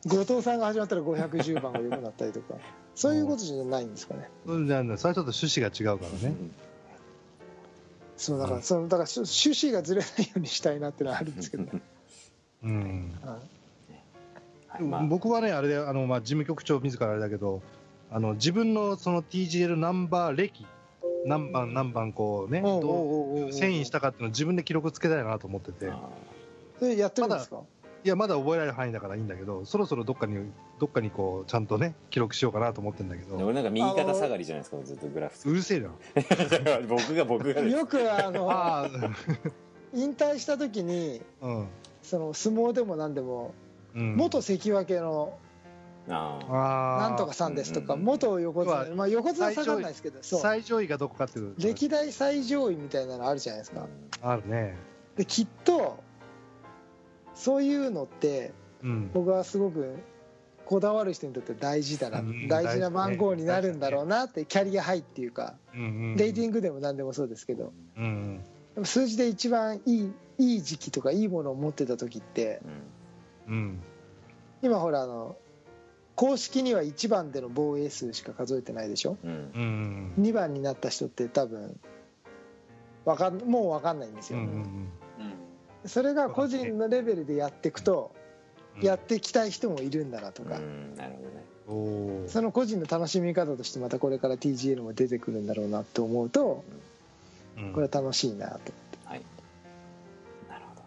[0.05, 2.55] 後藤さんが始まったら510番が良くなったりとか。
[2.95, 4.29] そういうことじゃないんですかね。
[4.45, 6.35] えー、じゃそれはちょっと趣旨が違うからね。
[8.17, 8.63] そうだから、うん。
[8.63, 11.81] そのだから趣趣旨がずれないようにしたいなっていうのはあるんですけど、ね。
[12.63, 13.19] うん。
[13.21, 15.07] はい。
[15.07, 17.61] 僕はね、あれで、あの、まあ、事務局長自らあれだけど、
[18.13, 20.67] あの、自分のその TGL ナンバー歴、
[21.25, 25.91] 何番何番こうね、どおう遷移したかっていうのを自分で記録つけたいなと思ってて、
[26.77, 27.61] それやってるんですか、
[28.03, 30.37] や、まだ覚えられる範囲だからいいんだけど、そろそろどっかに、
[30.79, 35.89] どっかにこう、ちゃんとね、記録しようかなと思ってんだけど、ー俺なんか右肩下がりじゃないですかずっとグラフうるせえな。
[36.87, 38.87] 僕が僕がよくあのあ
[39.93, 41.67] 引退した時にあ、うん。
[42.03, 43.53] その相撲でも何でも
[43.95, 45.37] うん、元関脇の
[46.07, 51.53] なんとかさんですとかうんうん元横綱まあ横綱は下がんないですけどそう最上位がどこかっていう。
[51.57, 53.87] 歴代最上位みたいなのあるじゃないですか
[54.21, 54.75] あるね。
[55.15, 56.03] できっと
[57.35, 58.51] そういうのって
[58.83, 59.11] うん。
[59.13, 59.95] 僕はすごく
[60.65, 68.43] こだわる人にとって大事だな、うん大事な番号になるんだろうなってキャリアハイっていうかうんうん、レーティングでも何でもそうですけどうんうん。
[68.75, 72.61] でも数字で一番いいいい時期とかいいものを持ってた時って
[73.47, 73.79] うんうん。
[74.61, 75.37] 今ほらあの
[76.15, 79.17] 公式には1番での防衛数しか数えてないでしょ？
[79.23, 79.31] うん。
[79.31, 79.33] う
[80.21, 80.23] ん。
[80.23, 81.79] 2番になった人って多分
[83.05, 84.89] わかんもう分かんないんですよ、うん
[85.85, 88.11] それが個人のレベルでやっていくと
[88.77, 88.83] うん。
[88.83, 91.13] やっていきたい人もいるんだなとか、うんなる
[91.67, 91.73] ほ
[92.15, 92.29] どね。
[92.29, 96.63] その個人の楽しみ方としてまたこれから TGL も出てくるんだろうなって思うと
[97.57, 97.73] うん。
[97.73, 98.71] これは楽しいなと
[99.05, 99.21] はい。
[100.49, 100.81] なるほど。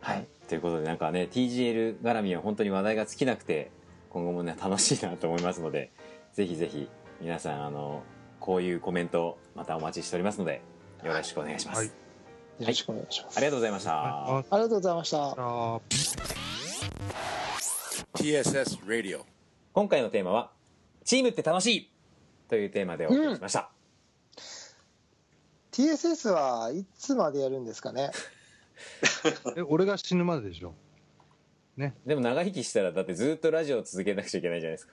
[0.00, 0.26] はい。
[0.48, 3.70] ということでなんかね TGL 絡みは本当に話題が尽きなくて
[4.14, 5.90] 今後もね楽しいなと思いますので
[6.32, 6.88] ぜひぜひ
[7.20, 8.04] 皆さんあの
[8.38, 10.62] こういうコメントまたお待ちしておりますので
[11.02, 11.86] よろしくお願いします、はい。
[11.88, 11.92] よ
[12.68, 15.34] ろしくお願いします、ありがとうございました、あありがとうございました。
[15.36, 15.80] あ
[18.14, 19.24] TSS Radio.
[19.72, 20.52] 今回のテーマは
[21.04, 21.90] 「チームって楽しい!」
[22.48, 23.70] というテーマでお送りしました、
[25.72, 28.12] TSS はいつまでやるんですかね？
[29.56, 30.74] え俺が死ぬまででしょ
[32.06, 34.92] でも長生きしたらだってずっとラジオを続けなくちゃいけないじゃないですか。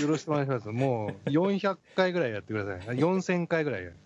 [0.00, 0.68] よろしくお願いします。
[0.68, 2.96] もう400回ぐらいやってください。
[2.98, 3.96] 4000回ぐらいやる。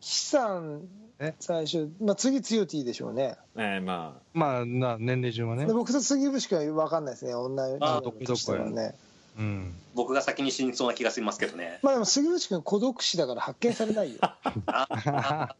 [0.00, 0.82] 岸さん
[1.18, 1.34] え？
[1.40, 3.36] 最初、まあ、次つよ T でしょうね。
[3.56, 5.66] えーままあな年齢順はね。
[5.66, 8.94] で僕と杉渕君は分かんないですね女のあ人としてはね。
[9.38, 9.74] うん。
[9.94, 11.78] 僕が先に死にそうな気がしますけどね。
[11.82, 14.18] まあでも杉渕君孤独死だから発見されないよ。
[14.22, 15.56] ああ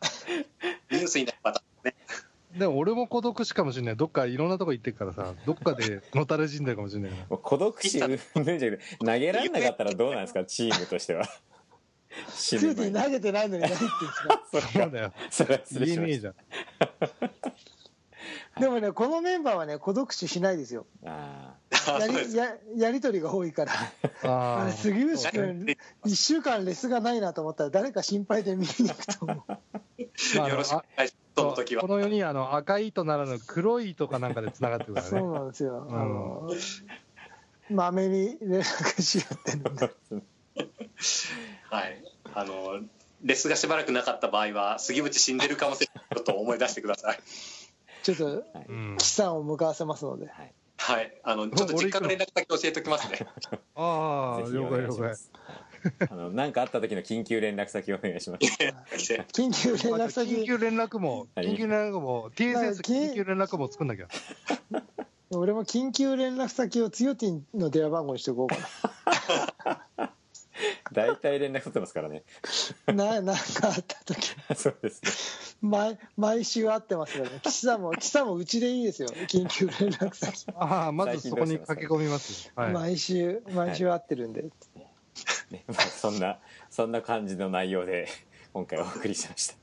[0.90, 1.94] ニュースになるパターンね
[2.58, 3.96] でも俺も孤独死かもしれない。
[3.96, 8.10] どっかいろんなとこ行ってるからさどっかでのたれ死んでるかもしれない 孤独死うん
[8.44, 10.44] ぬんじゃなくて投げられなかったらどうなんですか？
[10.46, 11.24] チームとしては。
[12.34, 14.78] 死つよぬ T 前に投げてないのに何言ってんですか？
[14.78, 15.12] らそうだよ。
[15.30, 16.34] それは失礼しまし言えねえじゃん。
[18.60, 20.86] でもねこのメンバーはね孤独死しないですよ。
[21.04, 21.18] たあや
[21.67, 23.72] あそうですりややり取りが多いから。
[24.24, 29.42] ああれ杉内君1週間レスがないなと思ったら誰か心配で見に行くと思う。
[30.36, 31.16] まあよろしくお願いします。
[31.36, 36.00] その時はこの世にあの赤い糸ならぬ黒い糸かなんかでつながってるからそうねなんですよ、うん。
[36.00, 36.50] あの
[37.70, 39.90] まめに連絡し合ってるんで。
[41.70, 42.02] はい。
[42.34, 42.80] あの
[43.22, 47.20] レスがしばらくなかった場合は杉渕死んでるかもしれないことを思い出してください。
[48.02, 48.96] ちょっとうん。
[48.98, 50.26] 岸さんを向かわせますので。
[50.26, 51.20] はいはい。
[51.22, 53.18] あのちょっと実家の連絡先教えておきますね。
[53.74, 55.32] ああぜひお了解了解願いします。
[56.10, 58.46] あの何かあった時の緊急連絡先をお願いします。
[59.32, 61.46] 緊急連絡緊先急連絡もはい。
[61.46, 64.08] 緊急連絡も TSS 緊急連絡も作んなきゃ。
[65.30, 69.84] 俺も緊急連絡先をつよティンの電話番号にしておこうか
[70.92, 72.24] 大体連絡取ってますからね。
[72.86, 74.34] なななんかあった時。
[74.56, 75.10] そうですね。
[75.60, 77.40] 毎毎週会ってますからね。
[77.42, 82.72] 岸さんも岸さんもうちでいいですよ緊急連絡先、ああまずそこに駆け込みますはい。
[82.72, 86.38] 毎週毎週会ってるんで、ねまあそんな
[86.70, 88.08] そんな感じの内容で
[88.52, 89.56] 今回お送りしました。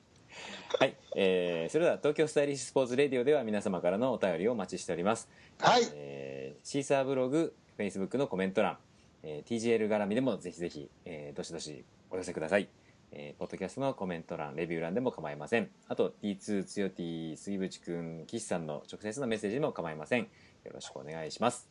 [0.80, 5.30] はい、えーそれでは東京 Stylish Sports Radio では皆様からのお便りをお待ちしております。
[5.60, 5.84] はい。
[5.93, 8.78] えー Seesaa ブログ、フェイスブックのコメント欄、
[9.26, 12.70] えー TGL 絡みでもぜひぜひ、えーどしどしお寄せください。
[13.12, 15.70] えーポッドキャストのコメント欄、レビュー欄でも構いません。
[15.88, 20.22] あと、T2 つよ T 杉渕くん、岸さんの直接のメッセージでも構いません。
[20.22, 20.28] よ
[20.74, 21.68] ろしくお願いします。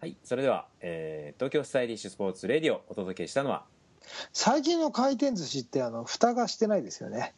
[0.00, 3.64] はい、それでは、えー東京 Stylish Sports Radio お届けしたのは、
[4.32, 7.34] 最近の回転寿司ってあの蓋がしてないですよね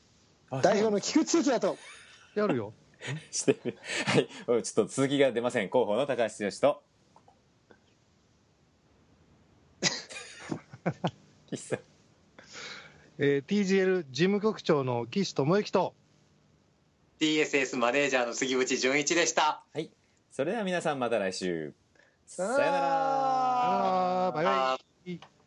[0.62, 1.76] 代表の菊池哲也と
[2.34, 2.72] やるよ
[3.32, 3.78] してる。
[4.06, 5.68] はい、ちょっと続きが出ません。
[5.68, 6.82] 広報の高橋剛と、
[11.50, 11.78] 岸さん。
[13.18, 15.94] えー TGL 事務局長の岸智之と。
[17.20, 19.62] TSS マネージャーの杉渕純一でした。
[19.74, 19.90] はい。
[20.32, 21.74] それでは皆さんまた来週。
[22.26, 24.32] さよなら。
[24.34, 25.39] バイバイ。